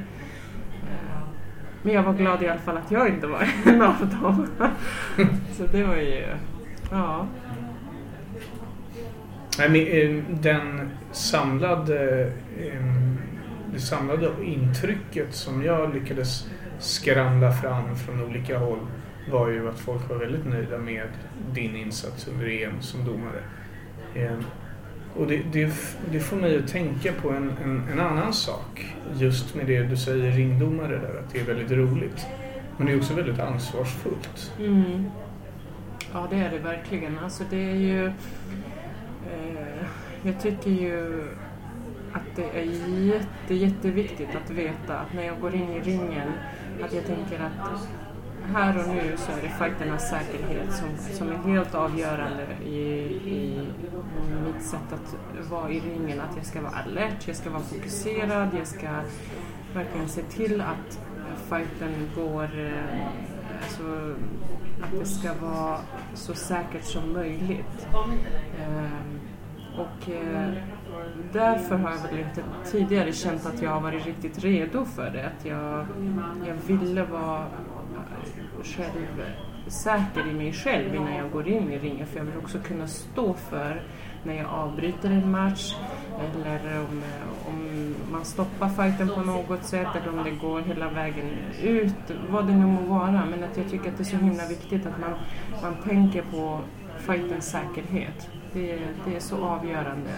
[0.83, 1.19] Eh,
[1.81, 4.47] Men jag var glad i alla fall att jag inte var en av dem.
[5.51, 6.25] Så det var ju,
[6.91, 7.27] ja.
[9.59, 12.21] Nej, men, eh, den samlade,
[12.59, 12.83] eh,
[13.73, 16.49] det samlade intrycket som jag lyckades
[16.79, 18.79] skramla fram från olika håll
[19.31, 21.07] var ju att folk var väldigt nöjda med
[21.53, 23.43] din insats under EM som domare.
[24.15, 24.43] Ehm,
[25.15, 25.73] och det, det,
[26.11, 28.95] det får mig att tänka på en, en, en annan sak.
[29.15, 32.25] Just med det du säger ringdomare där, att det är väldigt roligt.
[32.77, 34.53] Men det är också väldigt ansvarsfullt.
[34.59, 35.05] Mm.
[36.13, 37.19] Ja, det är det verkligen.
[37.19, 38.05] Alltså det är ju...
[38.05, 39.85] Eh,
[40.23, 41.27] jag tycker ju
[42.13, 42.63] att det är
[43.05, 46.31] jätte, jätteviktigt att veta att när jag går in i ringen
[46.83, 47.87] att jag tänker att
[48.53, 52.79] här och nu så är det fighternas säkerhet som, som är helt avgörande i,
[53.25, 53.67] i
[54.45, 55.15] mitt sätt att
[55.49, 56.21] vara i ringen.
[56.21, 58.87] Att jag ska vara alert, jag ska vara fokuserad, jag ska
[59.73, 60.99] verkligen se till att
[61.49, 63.07] fighten går eh,
[63.63, 64.15] alltså,
[64.81, 65.77] att det ska vara
[66.13, 67.87] så säkert som möjligt.
[68.59, 69.13] Eh,
[69.77, 70.53] och eh,
[71.31, 75.25] därför har jag väl inte tidigare känt att jag har varit riktigt redo för det.
[75.25, 75.85] Att jag,
[76.47, 77.45] jag ville vara
[78.63, 79.23] själv
[79.67, 82.07] säker i mig själv innan jag går in i ringen.
[82.07, 83.81] För jag vill också kunna stå för
[84.23, 85.75] när jag avbryter en match
[86.19, 87.03] eller om,
[87.47, 91.25] om man stoppar fighten på något sätt eller om det går hela vägen
[91.61, 93.25] ut, vad det nu må vara.
[93.25, 95.13] Men att jag tycker att det är så himla viktigt att man,
[95.61, 96.59] man tänker på
[96.97, 98.29] fightens säkerhet.
[98.53, 100.11] Det, det är så avgörande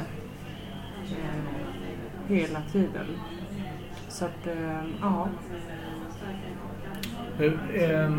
[1.11, 3.05] eh, hela tiden.
[4.07, 5.27] Så att, eh, ja.
[7.39, 8.09] Eh,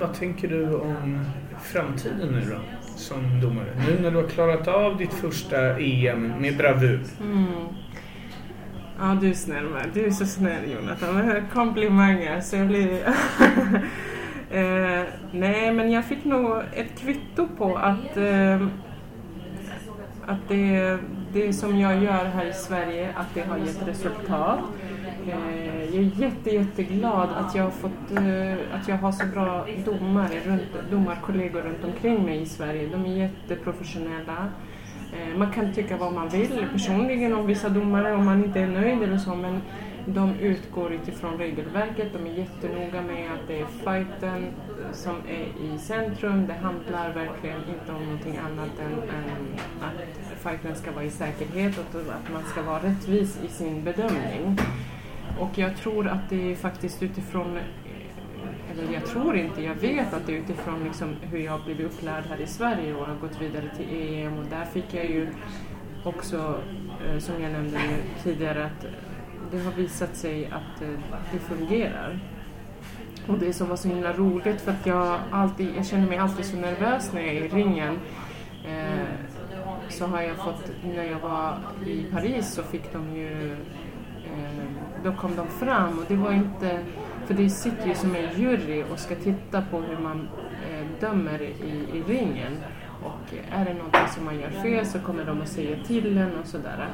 [0.00, 1.20] vad tänker du om
[1.62, 2.60] framtiden nu då,
[2.96, 3.66] som domare?
[3.88, 7.00] Nu när du har klarat av ditt första EM med bravur.
[7.20, 7.46] Mm.
[8.98, 9.90] Ja, du är snäll med.
[9.94, 11.16] Du är så snäll Jonathan.
[11.16, 12.40] Det Komplimanger.
[12.40, 13.06] Så jag blir...
[14.50, 18.66] eh, nej, men jag fick nog ett kvitto på att, eh,
[20.26, 20.98] att det,
[21.32, 24.60] det som jag gör här i Sverige, att det har gett resultat.
[25.28, 29.66] Eh, jag är jätte, jätteglad att jag har fått, eh, att jag har så bra
[29.84, 32.88] domare, runt, domarkollegor runt omkring mig i Sverige.
[32.92, 34.48] De är jätteprofessionella.
[35.12, 38.66] Eh, Man kan tycka vad man vill personligen om vissa domare om man inte är
[38.66, 39.60] nöjd eller så men
[40.06, 42.12] de utgår utifrån regelverket.
[42.12, 44.46] De är jättenoga med att det är fighten
[44.92, 46.46] som är i centrum.
[46.46, 51.78] Det handlar verkligen inte om någonting annat än, än att fighten ska vara i säkerhet
[51.78, 54.58] och att man ska vara rättvis i sin bedömning.
[55.38, 57.62] Och jag tror att det är faktiskt utifrån eh,
[58.70, 61.86] eller jag tror inte, jag vet att det är utifrån liksom hur jag har blivit
[61.86, 65.28] upplärd här i Sverige och har gått vidare till EM och där fick jag ju
[66.04, 66.60] också,
[67.06, 67.78] eh, som jag nämnde
[68.22, 68.90] tidigare, att eh,
[69.50, 70.80] det har visat sig att
[71.32, 72.20] det fungerar.
[73.26, 76.44] Och det som var så himla roligt för att jag alltid, jag känner mig alltid
[76.44, 77.98] så nervös när jag är i ringen.
[78.64, 79.06] Eh,
[79.88, 83.52] så har jag fått, när jag var i Paris så fick de ju,
[84.24, 84.64] eh,
[85.04, 86.80] då kom de fram och det var inte,
[87.26, 90.28] för det sitter ju som en jury och ska titta på hur man
[90.70, 92.56] eh, dömer i, i ringen.
[93.02, 96.38] Och är det någonting som man gör fel så kommer de att säga till en
[96.38, 96.88] och sådär.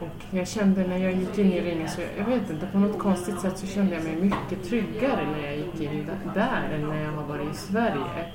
[0.00, 2.98] Och jag kände när jag gick in i ringen, så jag vet inte, på något
[2.98, 7.02] konstigt sätt så kände jag mig mycket tryggare när jag gick in där än när
[7.02, 8.32] jag har varit i Sverige.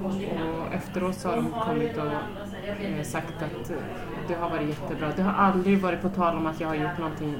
[0.00, 2.06] Och efteråt så har de kommit och
[2.84, 3.76] eh, sagt att eh,
[4.28, 5.12] det har varit jättebra.
[5.16, 7.34] Det har aldrig varit på tal om att jag har gjort någonting,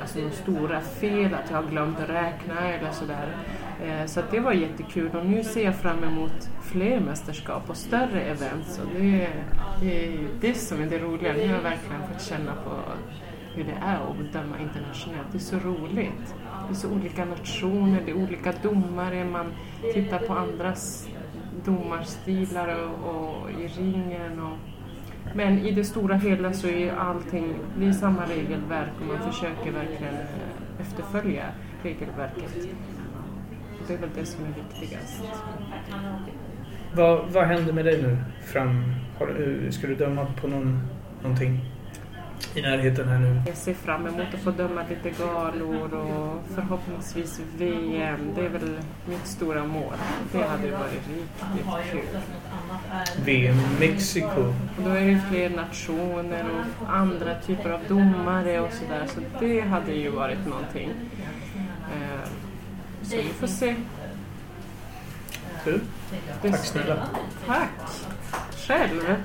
[0.00, 3.36] alltså några stora fel, att jag har glömt att räkna eller sådär.
[3.84, 7.76] Eh, så att det var jättekul och nu ser jag fram emot fler mästerskap och
[7.76, 8.78] större events.
[8.78, 9.44] Och det, är,
[9.80, 11.32] det är det som är det roliga.
[11.32, 12.70] Nu har jag verkligen fått känna på
[13.54, 15.28] hur det är att döma internationellt.
[15.32, 16.34] Det är så roligt.
[16.68, 19.54] Det är så olika nationer, det är olika domare, man
[19.94, 21.08] tittar på andras
[21.64, 24.40] domarstilar och, och i ringen.
[24.40, 24.58] Och,
[25.34, 29.72] men i det stora hela så är allting, det är samma regelverk och man försöker
[29.72, 31.44] verkligen eh, efterfölja
[31.82, 32.68] regelverket.
[33.86, 35.22] Det är väl det som är viktigast.
[36.94, 38.18] Vad, vad händer med dig nu?
[38.44, 38.84] Fram,
[39.18, 40.80] har, ska du döma på någon,
[41.22, 41.75] någonting
[42.54, 43.40] i närheten här nu?
[43.46, 48.30] Jag ser fram emot att få döma lite galor och förhoppningsvis VM.
[48.34, 48.78] Det är väl
[49.08, 49.92] mitt stora mål.
[50.32, 52.20] Det hade varit riktigt kul.
[53.24, 54.40] VM Mexiko.
[54.76, 56.44] Och då är det fler nationer
[56.80, 59.06] och andra typer av domare och sådär.
[59.14, 60.90] Så det hade ju varit någonting.
[61.94, 62.28] Eh,
[63.02, 63.74] Så vi får se.
[65.64, 65.80] Du,
[66.42, 67.06] Det- tack snälla.
[67.46, 67.70] Tack!
[68.66, 69.16] Själv.